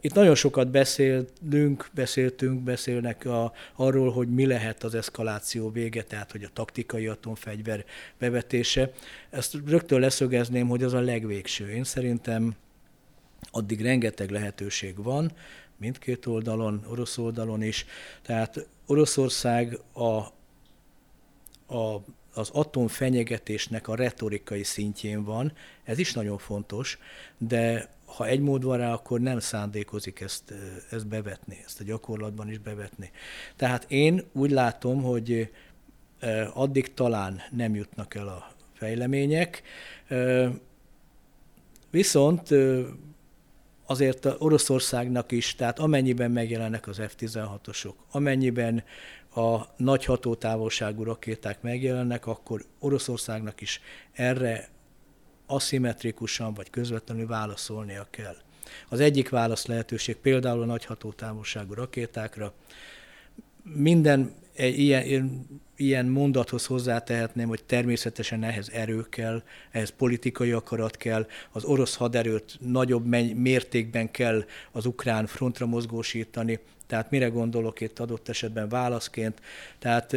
Itt 0.05 0.13
nagyon 0.13 0.35
sokat 0.35 0.71
beszélünk, 0.71 1.89
beszéltünk, 1.93 2.61
beszélnek 2.63 3.25
a, 3.25 3.53
arról, 3.75 4.11
hogy 4.11 4.27
mi 4.27 4.45
lehet 4.45 4.83
az 4.83 4.95
eszkaláció 4.95 5.69
vége, 5.69 6.03
tehát 6.03 6.31
hogy 6.31 6.43
a 6.43 6.49
taktikai 6.53 7.07
atomfegyver 7.07 7.85
bevetése. 8.17 8.91
Ezt 9.29 9.57
rögtön 9.65 9.99
leszögezném, 9.99 10.67
hogy 10.67 10.83
az 10.83 10.93
a 10.93 10.99
legvégső. 10.99 11.69
Én 11.69 11.83
szerintem 11.83 12.55
addig 13.51 13.81
rengeteg 13.81 14.29
lehetőség 14.29 15.03
van, 15.03 15.31
mindkét 15.77 16.25
oldalon, 16.25 16.85
orosz 16.89 17.17
oldalon 17.17 17.61
is. 17.61 17.85
Tehát 18.21 18.67
Oroszország 18.85 19.79
a, 19.93 20.17
a, 21.75 22.03
az 22.33 22.49
atomfenyegetésnek 22.49 23.87
a 23.87 23.95
retorikai 23.95 24.63
szintjén 24.63 25.23
van, 25.23 25.53
ez 25.83 25.97
is 25.97 26.13
nagyon 26.13 26.37
fontos, 26.37 26.97
de 27.37 27.93
ha 28.15 28.27
egy 28.27 28.39
mód 28.39 28.63
van 28.63 28.77
rá, 28.77 28.93
akkor 28.93 29.19
nem 29.19 29.39
szándékozik 29.39 30.19
ezt, 30.19 30.53
ezt 30.91 31.07
bevetni, 31.07 31.61
ezt 31.65 31.79
a 31.79 31.83
gyakorlatban 31.83 32.49
is 32.49 32.57
bevetni. 32.57 33.11
Tehát 33.55 33.85
én 33.87 34.23
úgy 34.33 34.51
látom, 34.51 35.03
hogy 35.03 35.51
addig 36.53 36.93
talán 36.93 37.41
nem 37.51 37.75
jutnak 37.75 38.15
el 38.15 38.27
a 38.27 38.51
fejlemények, 38.73 39.61
viszont 41.89 42.49
azért 43.85 44.25
Oroszországnak 44.37 45.31
is, 45.31 45.55
tehát 45.55 45.79
amennyiben 45.79 46.31
megjelennek 46.31 46.87
az 46.87 47.01
F-16-osok, 47.07 47.93
amennyiben 48.11 48.83
a 49.35 49.61
nagy 49.77 50.05
hatótávolságú 50.05 51.03
rakéták 51.03 51.61
megjelennek, 51.61 52.25
akkor 52.27 52.65
Oroszországnak 52.79 53.61
is 53.61 53.81
erre 54.11 54.69
aszimmetrikusan 55.45 56.53
vagy 56.53 56.69
közvetlenül 56.69 57.27
válaszolnia 57.27 58.07
kell. 58.09 58.35
Az 58.89 58.99
egyik 58.99 59.29
válasz 59.29 59.65
lehetőség 59.65 60.15
például 60.15 60.61
a 60.61 60.65
nagy 60.65 60.85
hatótávolságú 60.85 61.73
rakétákra. 61.73 62.53
Minden 63.63 64.33
ilyen, 64.55 65.47
ilyen 65.75 66.05
mondathoz 66.05 66.65
hozzátehetném, 66.65 67.47
hogy 67.47 67.63
természetesen 67.63 68.43
ehhez 68.43 68.69
erő 68.69 69.05
kell, 69.09 69.43
ehhez 69.71 69.89
politikai 69.89 70.51
akarat 70.51 70.97
kell, 70.97 71.27
az 71.51 71.63
orosz 71.63 71.95
haderőt 71.95 72.57
nagyobb 72.59 73.05
mértékben 73.35 74.11
kell 74.11 74.45
az 74.71 74.85
ukrán 74.85 75.25
frontra 75.25 75.65
mozgósítani, 75.65 76.59
tehát 76.87 77.11
mire 77.11 77.27
gondolok 77.27 77.81
itt 77.81 77.99
adott 77.99 78.29
esetben 78.29 78.69
válaszként. 78.69 79.41
Tehát 79.79 80.15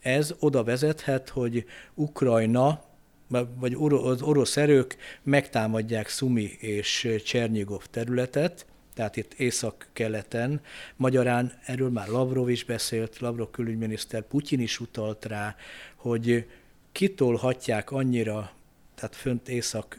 ez 0.00 0.34
oda 0.38 0.64
vezethet, 0.64 1.28
hogy 1.28 1.64
Ukrajna 1.94 2.84
vagy 3.28 3.76
az 3.90 4.22
orosz 4.22 4.56
erők 4.56 4.96
megtámadják 5.22 6.08
Szumi 6.08 6.56
és 6.58 7.08
Csernyigov 7.24 7.84
területet, 7.90 8.66
tehát 8.94 9.16
itt 9.16 9.34
észak-keleten. 9.34 10.60
Magyarán 10.96 11.58
erről 11.64 11.90
már 11.90 12.08
Lavrov 12.08 12.48
is 12.50 12.64
beszélt, 12.64 13.18
Lavrov 13.18 13.50
külügyminiszter, 13.50 14.22
Putyin 14.22 14.60
is 14.60 14.80
utalt 14.80 15.24
rá, 15.24 15.56
hogy 15.94 16.46
kitolhatják 16.92 17.90
annyira, 17.90 18.50
tehát 18.94 19.16
fönt 19.16 19.48
észak, 19.48 19.98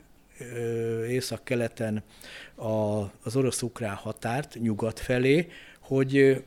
észak-keleten 1.07 2.03
az 3.23 3.35
orosz-ukrán 3.35 3.95
határt 3.95 4.57
nyugat 4.61 4.99
felé, 4.99 5.47
hogy, 5.79 6.43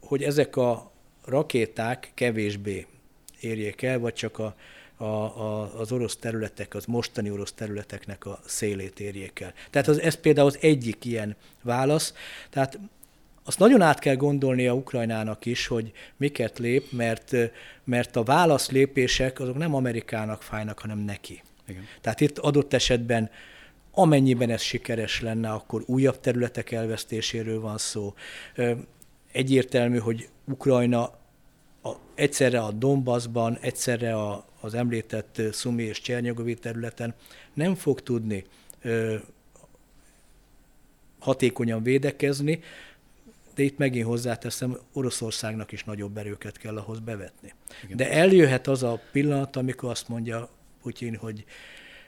hogy 0.00 0.22
ezek 0.22 0.56
a 0.56 0.92
rakéták 1.24 2.10
kevésbé 2.14 2.86
érjék 3.40 3.82
el, 3.82 3.98
vagy 3.98 4.14
csak 4.14 4.38
a, 4.38 4.54
a, 4.96 5.04
a, 5.04 5.80
az 5.80 5.92
orosz 5.92 6.16
területek, 6.16 6.74
az 6.74 6.84
mostani 6.84 7.30
orosz 7.30 7.52
területeknek 7.52 8.26
a 8.26 8.38
szélét 8.44 9.00
érjék 9.00 9.40
el. 9.40 9.52
Tehát 9.70 9.88
az, 9.88 10.00
ez 10.00 10.14
például 10.14 10.46
az 10.46 10.58
egyik 10.60 11.04
ilyen 11.04 11.36
válasz. 11.62 12.14
Tehát 12.50 12.78
azt 13.44 13.58
nagyon 13.58 13.80
át 13.80 13.98
kell 13.98 14.14
gondolnia 14.14 14.74
Ukrajnának 14.74 15.46
is, 15.46 15.66
hogy 15.66 15.92
miket 16.16 16.58
lép, 16.58 16.92
mert, 16.92 17.32
mert 17.84 18.16
a 18.16 18.22
válaszlépések 18.22 19.40
azok 19.40 19.56
nem 19.56 19.74
Amerikának 19.74 20.42
fájnak, 20.42 20.78
hanem 20.78 20.98
neki. 20.98 21.42
Igen. 21.66 21.86
Tehát 22.00 22.20
itt 22.20 22.38
adott 22.38 22.72
esetben 22.72 23.30
amennyiben 23.94 24.50
ez 24.50 24.60
sikeres 24.62 25.20
lenne, 25.20 25.50
akkor 25.50 25.82
újabb 25.86 26.20
területek 26.20 26.72
elvesztéséről 26.72 27.60
van 27.60 27.78
szó. 27.78 28.14
Egyértelmű, 29.32 29.98
hogy 29.98 30.28
Ukrajna 30.44 31.10
a, 31.84 31.92
egyszerre 32.14 32.60
a 32.60 32.70
Donbassban, 32.72 33.58
egyszerre 33.60 34.14
a, 34.14 34.44
az 34.60 34.74
említett 34.74 35.42
Szumi 35.52 35.82
és 35.82 36.00
Csernyogovi 36.00 36.54
területen 36.54 37.14
nem 37.54 37.74
fog 37.74 38.00
tudni 38.00 38.44
ö, 38.82 39.16
hatékonyan 41.18 41.82
védekezni, 41.82 42.60
de 43.54 43.62
itt 43.62 43.78
megint 43.78 44.06
hozzáteszem, 44.06 44.78
Oroszországnak 44.92 45.72
is 45.72 45.84
nagyobb 45.84 46.16
erőket 46.16 46.58
kell 46.58 46.76
ahhoz 46.76 46.98
bevetni. 46.98 47.52
Igen. 47.84 47.96
De 47.96 48.10
eljöhet 48.10 48.66
az 48.66 48.82
a 48.82 49.00
pillanat, 49.12 49.56
amikor 49.56 49.90
azt 49.90 50.08
mondja 50.08 50.48
Putyin, 50.82 51.16
hogy, 51.16 51.44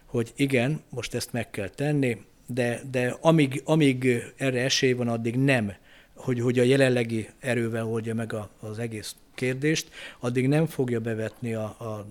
hogy 0.05 0.33
igen, 0.37 0.81
most 0.91 1.15
ezt 1.15 1.33
meg 1.33 1.51
kell 1.51 1.69
tenni, 1.69 2.25
de, 2.47 2.81
de 2.91 3.17
amíg, 3.21 3.63
amíg 3.65 4.23
erre 4.37 4.61
esély 4.61 4.93
van, 4.93 5.09
addig 5.09 5.37
nem, 5.37 5.73
hogy, 6.17 6.41
hogy 6.41 6.59
a 6.59 6.63
jelenlegi 6.63 7.29
erővel 7.39 7.87
oldja 7.87 8.15
meg 8.15 8.33
a, 8.33 8.51
az 8.61 8.79
egész 8.79 9.17
kérdést, 9.35 9.89
addig 10.19 10.49
nem 10.49 10.67
fogja 10.67 11.01
bevetni 11.01 11.55
a, 11.55 11.65
a, 11.65 12.07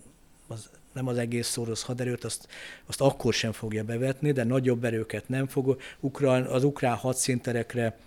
az, 0.47 0.69
nem 0.93 1.07
az 1.07 1.17
egész 1.17 1.57
orosz 1.57 1.83
haderőt, 1.83 2.23
azt, 2.23 2.47
azt 2.85 3.01
akkor 3.01 3.33
sem 3.33 3.51
fogja 3.51 3.83
bevetni, 3.83 4.31
de 4.31 4.43
nagyobb 4.43 4.83
erőket 4.83 5.29
nem 5.29 5.47
fog 5.47 5.77
ukrán, 5.99 6.45
az 6.45 6.63
ukrán 6.63 6.95
hadszinterekre 6.95 7.97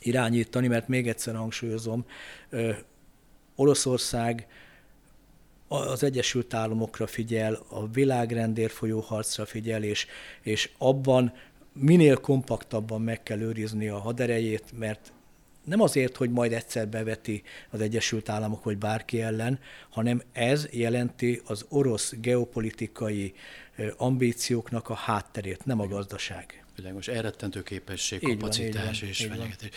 irányítani, 0.00 0.68
mert 0.68 0.88
még 0.88 1.08
egyszer 1.08 1.34
hangsúlyozom, 1.34 2.04
Oroszország 3.54 4.46
az 5.68 6.02
Egyesült 6.02 6.54
Államokra 6.54 7.06
figyel, 7.06 7.58
a 7.68 7.88
világrendért 7.88 8.72
folyó 8.72 9.00
harcra 9.00 9.46
figyel, 9.46 9.82
és, 9.82 10.06
és 10.42 10.70
abban 10.78 11.32
minél 11.72 12.16
kompaktabban 12.16 13.02
meg 13.02 13.22
kell 13.22 13.40
őrizni 13.40 13.88
a 13.88 13.98
haderejét, 13.98 14.64
mert 14.78 15.12
nem 15.64 15.80
azért, 15.80 16.16
hogy 16.16 16.30
majd 16.30 16.52
egyszer 16.52 16.88
beveti 16.88 17.42
az 17.70 17.80
Egyesült 17.80 18.28
Államok 18.28 18.64
vagy 18.64 18.78
bárki 18.78 19.20
ellen, 19.20 19.58
hanem 19.90 20.22
ez 20.32 20.68
jelenti 20.70 21.40
az 21.46 21.66
orosz 21.68 22.14
geopolitikai 22.20 23.34
ambícióknak 23.96 24.88
a 24.88 24.94
hátterét, 24.94 25.64
nem 25.64 25.80
a 25.80 25.86
gazdaság. 25.86 26.62
Világos, 26.76 27.08
elrettentő 27.08 27.62
képesség, 27.62 28.20
kapacitás 28.20 29.00
van, 29.00 29.08
és 29.08 29.26
fenyegetés. 29.30 29.70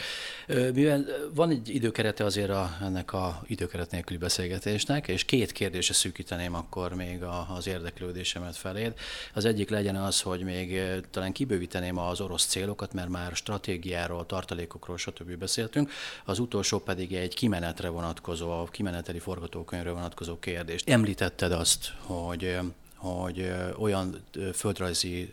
Mivel 0.74 1.06
van 1.34 1.50
egy 1.50 1.70
időkerete 1.70 2.24
azért 2.24 2.50
a, 2.50 2.78
ennek 2.82 3.14
a 3.14 3.44
időkeret 3.48 3.92
nélküli 3.92 4.18
beszélgetésnek, 4.18 5.08
és 5.08 5.26
két 5.26 5.52
kérdésre 5.52 5.94
szűkíteném 5.94 6.54
akkor 6.54 6.94
még 6.94 7.24
a, 7.24 7.48
az 7.56 7.68
érdeklődésemet 7.68 8.56
feléd. 8.56 8.94
Az 9.34 9.46
egyik 9.46 9.70
legyen 9.70 9.96
az, 9.96 10.22
hogy 10.22 10.44
még 10.44 10.82
talán 11.12 11.32
kibővíteném 11.32 11.98
az 11.98 12.22
orosz 12.22 12.46
célokat, 12.46 12.94
mert 12.94 13.10
már 13.10 13.36
stratégiáról, 13.36 14.26
tartalékokról, 14.26 14.98
stb. 14.98 15.38
beszéltünk. 15.38 15.92
Az 16.26 16.40
utolsó 16.40 16.80
pedig 16.80 17.14
egy 17.14 17.34
kimenetre 17.34 17.90
vonatkozó, 17.90 18.52
a 18.52 18.66
kimeneteli 18.66 19.20
forgatókönyvre 19.20 19.92
vonatkozó 19.92 20.40
kérdést. 20.40 20.90
Említetted 20.90 21.52
azt, 21.52 21.94
hogy 22.02 22.58
hogy 23.06 23.52
olyan 23.78 24.24
földrajzi 24.54 25.30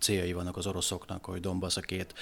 céljai 0.00 0.32
vannak 0.32 0.56
az 0.56 0.66
oroszoknak, 0.66 1.24
hogy 1.24 1.40
Donbass 1.40 1.76
a 1.76 1.80
két 1.80 2.14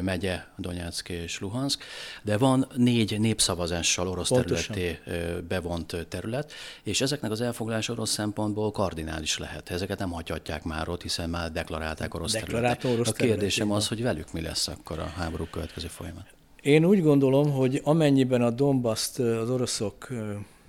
megye, 0.00 0.44
Donetsk 0.56 1.08
és 1.08 1.40
Luhansk, 1.40 1.82
de 2.22 2.38
van 2.38 2.66
négy 2.76 3.20
népszavazással 3.20 4.08
orosz 4.08 4.28
Pontosan. 4.28 4.74
területé 4.74 5.00
bevont 5.48 6.06
terület, 6.08 6.52
és 6.82 7.00
ezeknek 7.00 7.30
az 7.30 7.40
elfoglalása 7.40 7.92
orosz 7.92 8.10
szempontból 8.10 8.70
kardinális 8.70 9.38
lehet. 9.38 9.70
Ezeket 9.70 9.98
nem 9.98 10.10
hagyhatják 10.10 10.62
már 10.62 10.88
ott, 10.88 11.02
hiszen 11.02 11.30
már 11.30 11.52
deklarálták 11.52 12.14
orosz 12.14 12.32
területet. 12.32 12.84
Orosz 12.84 13.08
a 13.08 13.12
kérdésem 13.12 13.72
az, 13.72 13.88
hogy 13.88 14.02
velük 14.02 14.32
mi 14.32 14.40
lesz 14.40 14.68
akkor 14.68 14.98
a 14.98 15.06
háború 15.06 15.44
következő 15.44 15.86
folyamat. 15.86 16.26
Én 16.62 16.84
úgy 16.84 17.02
gondolom, 17.02 17.50
hogy 17.50 17.80
amennyiben 17.84 18.42
a 18.42 18.50
Donbaszt 18.50 19.18
az 19.18 19.50
oroszok 19.50 20.08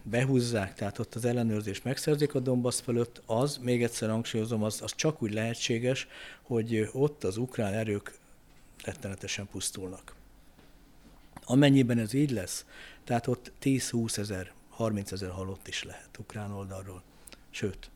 behúzzák, 0.04 0.74
tehát 0.74 1.00
ott 1.00 1.16
az 1.16 1.26
ellenőrzés 1.26 1.82
megszerzik 1.82 2.36
a 2.36 2.40
Donbass 2.40 2.82
fölött, 2.82 3.22
az, 3.26 3.58
még 3.58 3.84
egyszer 3.84 4.10
hangsúlyozom, 4.10 4.64
az, 4.64 4.82
az 4.82 4.96
csak 4.96 5.22
úgy 5.22 5.34
lehetséges, 5.34 6.08
hogy 6.42 6.90
ott 6.92 7.24
az 7.24 7.38
ukrán 7.38 7.74
erők 7.74 8.14
rettenetesen 8.84 9.48
pusztulnak. 9.52 10.16
Amennyiben 11.44 11.98
ez 11.98 12.14
így 12.14 12.32
lesz, 12.32 12.66
tehát 13.04 13.28
ott 13.28 13.52
10-20 13.64 14.18
ezer, 14.18 14.52
30 14.70 15.12
ezer 15.12 15.30
halott 15.30 15.68
is 15.68 15.84
lehet 15.84 16.18
ukrán 16.18 16.52
oldalról. 16.52 17.02
Sőt, 17.50 17.90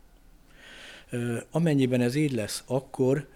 amennyiben 1.52 2.02
ez 2.02 2.16
így 2.16 2.32
lesz, 2.32 2.64
akkor 2.66 3.28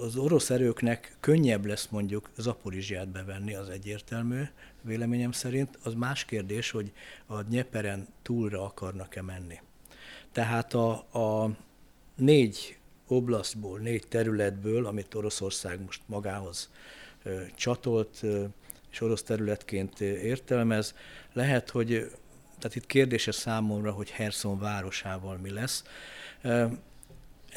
az 0.00 0.16
orosz 0.16 0.50
erőknek 0.50 1.16
könnyebb 1.20 1.64
lesz 1.66 1.88
mondjuk 1.90 2.30
Zaporizsiát 2.36 3.08
bevenni, 3.08 3.54
az 3.54 3.68
egyértelmű, 3.68 4.42
véleményem 4.82 5.32
szerint. 5.32 5.78
Az 5.82 5.94
más 5.94 6.24
kérdés, 6.24 6.70
hogy 6.70 6.92
a 7.26 7.42
Nyeperen 7.42 8.06
túlra 8.22 8.64
akarnak-e 8.64 9.22
menni. 9.22 9.60
Tehát 10.32 10.74
a, 10.74 10.90
a 11.12 11.50
négy 12.14 12.78
oblasztból, 13.06 13.78
négy 13.78 14.06
területből, 14.08 14.86
amit 14.86 15.14
Oroszország 15.14 15.80
most 15.84 16.00
magához 16.06 16.70
ö, 17.22 17.40
csatolt, 17.54 18.18
ö, 18.22 18.44
és 18.90 19.00
orosz 19.00 19.22
területként 19.22 20.00
értelmez, 20.00 20.94
lehet, 21.32 21.70
hogy, 21.70 22.10
tehát 22.58 22.76
itt 22.76 22.86
kérdése 22.86 23.32
számomra, 23.32 23.90
hogy 23.90 24.10
Herson 24.10 24.58
városával 24.58 25.36
mi 25.36 25.50
lesz. 25.50 25.84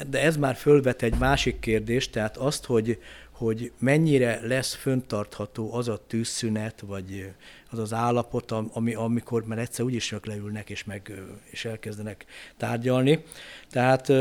De 0.08 0.20
ez 0.20 0.36
már 0.36 0.56
fölvet 0.56 1.02
egy 1.02 1.18
másik 1.18 1.58
kérdést, 1.58 2.12
tehát 2.12 2.36
azt, 2.36 2.64
hogy, 2.64 2.98
hogy 3.30 3.72
mennyire 3.78 4.40
lesz 4.42 4.74
föntartható 4.74 5.74
az 5.74 5.88
a 5.88 6.00
tűzszünet, 6.06 6.80
vagy 6.86 7.32
az 7.70 7.78
az 7.78 7.92
állapot, 7.92 8.50
ami, 8.50 8.94
amikor 8.94 9.44
már 9.44 9.58
egyszer 9.58 9.84
úgyis 9.84 10.06
csak 10.06 10.26
leülnek 10.26 10.70
és, 10.70 10.84
meg, 10.84 11.12
és 11.44 11.64
elkezdenek 11.64 12.24
tárgyalni. 12.56 13.24
Tehát 13.70 14.12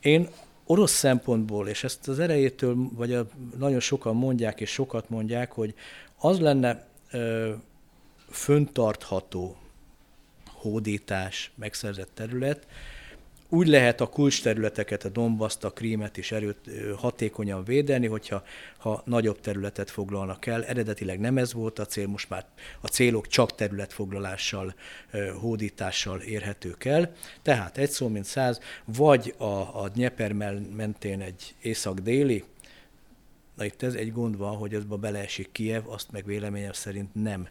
én 0.00 0.28
orosz 0.64 0.92
szempontból, 0.92 1.68
és 1.68 1.84
ezt 1.84 2.08
az 2.08 2.18
erejétől, 2.18 2.76
vagy 2.92 3.12
a, 3.12 3.26
nagyon 3.58 3.80
sokan 3.80 4.16
mondják, 4.16 4.60
és 4.60 4.70
sokat 4.70 5.08
mondják, 5.08 5.52
hogy 5.52 5.74
az 6.16 6.40
lenne 6.40 6.86
ö, 7.10 7.52
föntartható 8.30 9.56
hódítás, 10.52 11.50
megszerzett 11.54 12.10
terület, 12.14 12.66
úgy 13.48 13.66
lehet 13.66 14.00
a 14.00 14.06
kulcsterületeket, 14.06 15.04
a 15.04 15.08
Dombaszt, 15.08 15.64
a 15.64 15.70
Krímet 15.70 16.16
is 16.16 16.32
erőt 16.32 16.70
hatékonyan 16.96 17.64
védeni, 17.64 18.06
hogyha 18.06 18.42
ha 18.78 19.02
nagyobb 19.04 19.40
területet 19.40 19.90
foglalnak 19.90 20.46
el. 20.46 20.64
Eredetileg 20.64 21.20
nem 21.20 21.38
ez 21.38 21.52
volt 21.52 21.78
a 21.78 21.86
cél, 21.86 22.06
most 22.06 22.28
már 22.28 22.44
a 22.80 22.86
célok 22.86 23.26
csak 23.26 23.54
területfoglalással, 23.54 24.74
hódítással 25.40 26.20
érhetők 26.20 26.84
el. 26.84 27.12
Tehát 27.42 27.78
egy 27.78 27.90
szó 27.90 28.08
mint 28.08 28.24
száz, 28.24 28.60
vagy 28.84 29.34
a, 29.38 29.82
a 29.82 29.88
Dnieper 29.88 30.32
mentén 30.76 31.20
egy 31.20 31.54
észak-déli, 31.62 32.44
Na 33.58 33.64
itt 33.64 33.82
ez 33.82 33.94
egy 33.94 34.12
gond 34.12 34.36
van, 34.36 34.56
hogy 34.56 34.74
azba 34.74 34.96
beleesik 34.96 35.52
Kiev, 35.52 35.88
azt 35.88 36.10
meg 36.10 36.24
véleményem 36.24 36.72
szerint 36.72 37.14
nem 37.14 37.48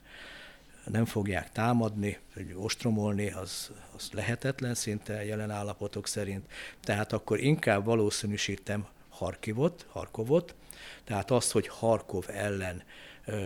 nem 0.92 1.06
fogják 1.06 1.52
támadni, 1.52 2.18
hogy 2.34 2.54
ostromolni, 2.56 3.32
az, 3.32 3.72
az 3.96 4.10
lehetetlen 4.14 4.74
szinte 4.74 5.26
jelen 5.26 5.52
állapotok 5.52 6.08
szerint. 6.08 6.46
Tehát 6.82 7.14
akkor 7.14 7.40
inkább 7.40 7.86
valószínűsítem 7.86 8.88
Harkivot, 9.10 9.86
Harkovot, 9.90 10.56
tehát 11.04 11.32
azt, 11.32 11.52
hogy 11.52 11.68
Harkov 11.68 12.26
ellen 12.28 12.84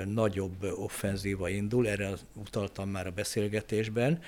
nagyobb 0.05 0.63
offenzíva 0.63 1.49
indul, 1.49 1.87
erre 1.87 2.09
utaltam 2.33 2.89
már 2.89 3.07
a 3.07 3.11
beszélgetésben, 3.11 4.21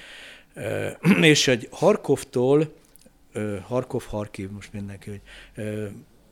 és 1.22 1.48
egy 1.48 1.68
Harkovtól, 1.72 2.74
Harkov-Harkiv, 3.62 4.50
most 4.50 4.74
mindenki, 4.74 5.10
hogy 5.10 5.22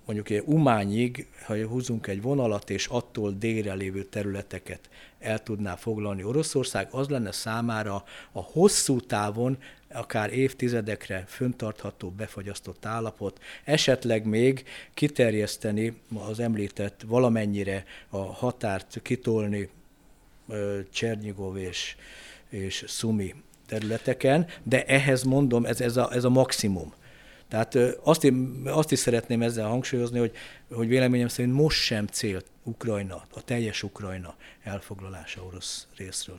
mondjuk 0.05 0.47
Umányig, 0.47 1.27
ha 1.45 1.67
húzunk 1.67 2.07
egy 2.07 2.21
vonalat, 2.21 2.69
és 2.69 2.87
attól 2.87 3.31
délre 3.31 3.73
lévő 3.73 4.03
területeket 4.03 4.89
el 5.21 5.43
tudná 5.43 5.75
foglalni 5.75 6.23
Oroszország, 6.23 6.87
az 6.91 7.07
lenne 7.07 7.31
számára 7.31 8.03
a 8.31 8.41
hosszú 8.41 8.99
távon, 8.99 9.57
akár 9.93 10.33
évtizedekre 10.33 11.23
föntartható, 11.27 12.09
befagyasztott 12.09 12.85
állapot, 12.85 13.39
esetleg 13.63 14.25
még 14.25 14.65
kiterjeszteni 14.93 15.93
az 16.27 16.39
említett 16.39 17.01
valamennyire 17.07 17.85
a 18.09 18.17
határt 18.17 18.99
kitolni 19.01 19.69
Csernyigov 20.91 21.57
és, 21.57 21.95
és 22.49 22.83
Szumi 22.87 23.35
területeken, 23.65 24.47
de 24.63 24.85
ehhez 24.85 25.23
mondom, 25.23 25.65
ez, 25.65 25.81
ez, 25.81 25.97
a, 25.97 26.13
ez 26.13 26.23
a 26.23 26.29
maximum. 26.29 26.93
Tehát 27.51 27.77
azt, 28.03 28.27
azt 28.65 28.91
is 28.91 28.99
szeretném 28.99 29.41
ezzel 29.41 29.67
hangsúlyozni, 29.67 30.19
hogy, 30.19 30.31
hogy 30.73 30.87
véleményem 30.87 31.27
szerint 31.27 31.53
most 31.53 31.81
sem 31.81 32.07
cél 32.07 32.41
Ukrajna, 32.63 33.23
a 33.35 33.43
teljes 33.43 33.83
Ukrajna 33.83 34.35
elfoglalása 34.63 35.43
orosz 35.43 35.87
részről. 35.97 36.35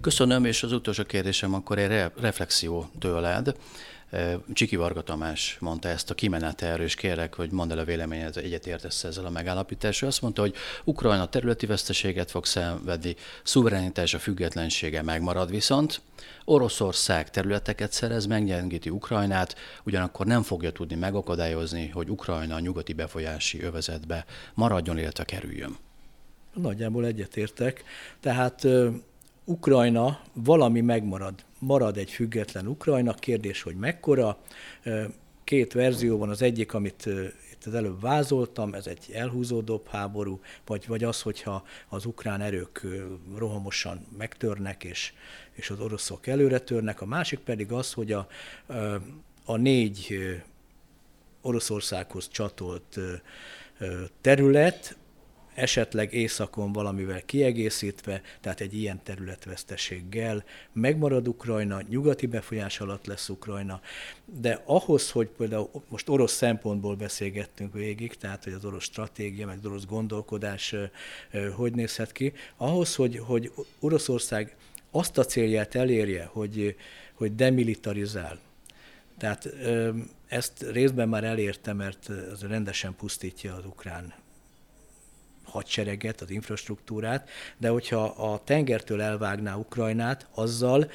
Köszönöm, 0.00 0.44
és 0.44 0.62
az 0.62 0.72
utolsó 0.72 1.04
kérdésem 1.04 1.54
akkor 1.54 1.78
egy 1.78 1.88
re- 1.88 2.12
reflexió 2.16 2.90
tőled. 2.98 3.56
Csiki 4.52 4.76
Varga 4.76 5.02
Tamás 5.02 5.56
mondta 5.60 5.88
ezt 5.88 6.10
a 6.10 6.14
kimenetelről, 6.14 6.86
és 6.86 6.94
kérlek, 6.94 7.34
hogy 7.34 7.50
mondd 7.50 7.70
el 7.70 7.78
a 7.78 7.84
véleményed, 7.84 8.36
egyetértesz 8.36 9.04
ezzel 9.04 9.24
a 9.24 9.30
megállapítással. 9.30 10.08
Azt 10.08 10.22
mondta, 10.22 10.40
hogy 10.40 10.54
Ukrajna 10.84 11.28
területi 11.28 11.66
veszteséget 11.66 12.30
fog 12.30 12.46
szenvedni, 12.46 13.16
szuverenitása, 13.42 14.18
függetlensége 14.18 15.02
megmarad 15.02 15.50
viszont, 15.50 16.00
Oroszország 16.44 17.30
területeket 17.30 17.92
szerez, 17.92 18.26
meggyengíti 18.26 18.90
Ukrajnát, 18.90 19.56
ugyanakkor 19.82 20.26
nem 20.26 20.42
fogja 20.42 20.70
tudni 20.70 20.94
megakadályozni, 20.94 21.88
hogy 21.88 22.10
Ukrajna 22.10 22.54
a 22.54 22.60
nyugati 22.60 22.92
befolyási 22.92 23.62
övezetbe 23.62 24.24
maradjon, 24.54 24.98
illetve 24.98 25.24
kerüljön. 25.24 25.76
Nagyjából 26.54 27.06
egyetértek. 27.06 27.84
Tehát 28.20 28.66
Ukrajna 29.44 30.20
valami 30.32 30.80
megmarad. 30.80 31.44
Marad 31.58 31.96
egy 31.96 32.10
független 32.10 32.66
Ukrajna, 32.66 33.14
kérdés, 33.14 33.62
hogy 33.62 33.76
mekkora. 33.76 34.38
Két 35.44 35.72
verzió 35.72 36.18
van, 36.18 36.28
az 36.28 36.42
egyik, 36.42 36.74
amit 36.74 37.06
itt 37.52 37.64
az 37.64 37.74
előbb 37.74 38.00
vázoltam, 38.00 38.74
ez 38.74 38.86
egy 38.86 39.10
elhúzódóbb 39.12 39.88
háború, 39.88 40.40
vagy, 40.66 40.86
vagy 40.86 41.04
az, 41.04 41.22
hogyha 41.22 41.64
az 41.88 42.04
ukrán 42.04 42.40
erők 42.40 42.86
rohamosan 43.36 44.06
megtörnek, 44.18 44.84
és, 44.84 45.12
és 45.52 45.70
az 45.70 45.80
oroszok 45.80 46.26
előre 46.26 46.58
törnek. 46.58 47.00
A 47.00 47.06
másik 47.06 47.38
pedig 47.38 47.72
az, 47.72 47.92
hogy 47.92 48.12
a, 48.12 48.26
a 49.44 49.56
négy 49.56 50.18
Oroszországhoz 51.40 52.28
csatolt 52.28 52.98
terület, 54.20 54.96
esetleg 55.54 56.12
északon 56.12 56.72
valamivel 56.72 57.22
kiegészítve, 57.22 58.22
tehát 58.40 58.60
egy 58.60 58.74
ilyen 58.74 59.02
területveszteséggel. 59.02 60.44
Megmarad 60.72 61.28
Ukrajna, 61.28 61.80
nyugati 61.88 62.26
befolyás 62.26 62.80
alatt 62.80 63.06
lesz 63.06 63.28
Ukrajna, 63.28 63.80
de 64.24 64.62
ahhoz, 64.64 65.10
hogy 65.10 65.26
például 65.26 65.70
most 65.88 66.08
orosz 66.08 66.32
szempontból 66.32 66.96
beszélgettünk 66.96 67.72
végig, 67.72 68.14
tehát 68.14 68.44
hogy 68.44 68.52
az 68.52 68.64
orosz 68.64 68.82
stratégia, 68.84 69.46
meg 69.46 69.58
az 69.58 69.66
orosz 69.66 69.84
gondolkodás 69.84 70.74
hogy 71.56 71.72
nézhet 71.72 72.12
ki, 72.12 72.32
ahhoz, 72.56 72.94
hogy, 72.94 73.18
hogy 73.18 73.52
Oroszország 73.80 74.56
azt 74.90 75.18
a 75.18 75.24
célját 75.24 75.74
elérje, 75.74 76.24
hogy, 76.24 76.76
hogy 77.14 77.34
demilitarizál, 77.34 78.38
tehát 79.18 79.48
ezt 80.28 80.64
részben 80.70 81.08
már 81.08 81.24
elérte, 81.24 81.72
mert 81.72 82.10
ez 82.32 82.42
rendesen 82.42 82.94
pusztítja 82.94 83.54
az 83.54 83.64
ukrán 83.64 84.23
hadsereget, 85.54 86.20
az 86.20 86.30
infrastruktúrát, 86.30 87.28
de 87.58 87.68
hogyha 87.68 88.04
a 88.04 88.40
tengertől 88.44 89.02
elvágná 89.02 89.54
Ukrajnát, 89.56 90.26
azzal 90.34 90.90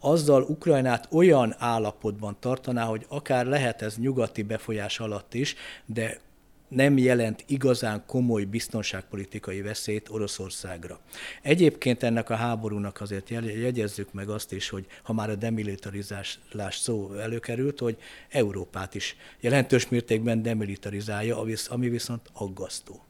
azzal 0.00 0.42
Ukrajnát 0.42 1.08
olyan 1.10 1.54
állapotban 1.58 2.36
tartaná, 2.40 2.84
hogy 2.84 3.06
akár 3.08 3.46
lehet 3.46 3.82
ez 3.82 3.96
nyugati 3.96 4.42
befolyás 4.42 5.00
alatt 5.00 5.34
is, 5.34 5.54
de 5.86 6.20
nem 6.68 6.98
jelent 6.98 7.44
igazán 7.46 8.02
komoly 8.06 8.44
biztonságpolitikai 8.44 9.60
veszélyt 9.60 10.08
Oroszországra. 10.08 11.00
Egyébként 11.42 12.02
ennek 12.02 12.30
a 12.30 12.34
háborúnak 12.34 13.00
azért 13.00 13.28
jegyezzük 13.28 14.12
meg 14.12 14.28
azt 14.28 14.52
is, 14.52 14.68
hogy 14.68 14.86
ha 15.02 15.12
már 15.12 15.30
a 15.30 15.34
demilitarizálás 15.34 16.38
szó 16.70 17.14
előkerült, 17.14 17.78
hogy 17.78 17.96
Európát 18.28 18.94
is 18.94 19.16
jelentős 19.40 19.88
mértékben 19.88 20.42
demilitarizálja, 20.42 21.44
ami 21.68 21.88
viszont 21.88 22.30
aggasztó. 22.32 23.05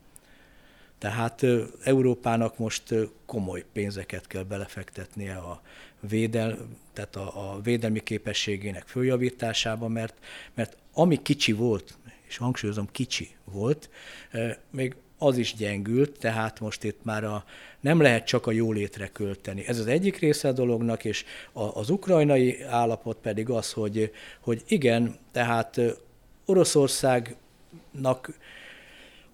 Tehát 0.98 1.46
Európának 1.84 2.58
most 2.58 2.94
komoly 3.26 3.64
pénzeket 3.72 4.26
kell 4.26 4.42
belefektetnie 4.42 5.36
a, 5.36 5.62
védel, 6.00 6.58
tehát 6.92 7.16
a, 7.16 7.52
a 7.52 7.60
védelmi 7.60 8.02
képességének 8.02 8.86
följavításába, 8.86 9.88
mert, 9.88 10.14
mert 10.54 10.76
ami 10.92 11.22
kicsi 11.22 11.52
volt, 11.52 11.98
és 12.28 12.36
hangsúlyozom, 12.36 12.88
kicsi 12.92 13.28
volt, 13.44 13.90
még 14.70 14.96
az 15.18 15.36
is 15.36 15.54
gyengült, 15.54 16.18
tehát 16.18 16.60
most 16.60 16.84
itt 16.84 17.04
már 17.04 17.24
a, 17.24 17.44
nem 17.80 18.00
lehet 18.00 18.26
csak 18.26 18.46
a 18.46 18.50
jólétre 18.50 19.08
költeni. 19.08 19.66
Ez 19.66 19.78
az 19.78 19.86
egyik 19.86 20.18
része 20.18 20.48
a 20.48 20.52
dolognak, 20.52 21.04
és 21.04 21.24
a, 21.52 21.62
az 21.62 21.90
ukrajnai 21.90 22.62
állapot 22.62 23.16
pedig 23.16 23.50
az, 23.50 23.72
hogy, 23.72 24.12
hogy 24.40 24.62
igen, 24.66 25.16
tehát 25.32 25.80
Oroszországnak 26.44 28.38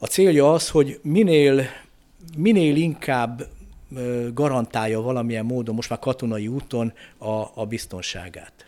a 0.03 0.07
célja 0.07 0.53
az, 0.53 0.70
hogy 0.70 1.00
minél, 1.03 1.66
minél 2.36 2.76
inkább 2.76 3.48
garantálja 4.32 5.00
valamilyen 5.00 5.44
módon, 5.44 5.74
most 5.74 5.88
már 5.88 5.98
katonai 5.98 6.48
úton 6.48 6.92
a, 7.18 7.50
a 7.55 7.66
biztonságát. 7.68 8.66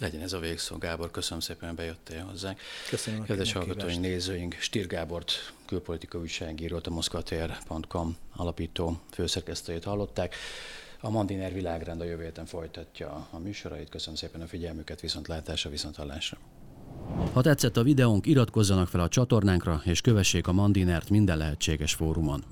Legyen 0.00 0.20
ez 0.20 0.32
a 0.32 0.38
végszó, 0.38 0.76
Gábor. 0.76 1.10
Köszönöm 1.10 1.40
szépen, 1.40 1.68
hogy 1.68 1.76
bejöttél 1.76 2.24
hozzánk. 2.24 2.60
Köszönöm. 2.88 3.24
Kedves 3.24 3.52
hallgatóink, 3.52 4.00
nézőink, 4.00 4.56
Stír 4.58 4.86
Gábort, 4.86 5.52
külpolitikai 5.66 6.20
újságírót, 6.20 6.86
a 6.86 6.90
moszkvatér.com 6.90 8.16
alapító 8.36 9.00
főszerkesztőjét 9.10 9.84
hallották. 9.84 10.34
A 11.00 11.10
Mandiner 11.10 11.52
világrend 11.52 12.00
a 12.00 12.04
jövő 12.04 12.22
héten 12.22 12.46
folytatja 12.46 13.28
a 13.30 13.38
műsorait. 13.38 13.88
Köszönöm 13.88 14.14
szépen 14.14 14.40
a 14.40 14.46
figyelmüket, 14.46 15.00
viszontlátásra, 15.00 15.70
viszonthallásra. 15.70 16.38
Ha 17.32 17.40
tetszett 17.40 17.76
a 17.76 17.82
videónk, 17.82 18.26
iratkozzanak 18.26 18.88
fel 18.88 19.00
a 19.00 19.08
csatornánkra, 19.08 19.80
és 19.84 20.00
kövessék 20.00 20.46
a 20.46 20.52
Mandinert 20.52 21.10
minden 21.10 21.38
lehetséges 21.38 21.94
fórumon. 21.94 22.44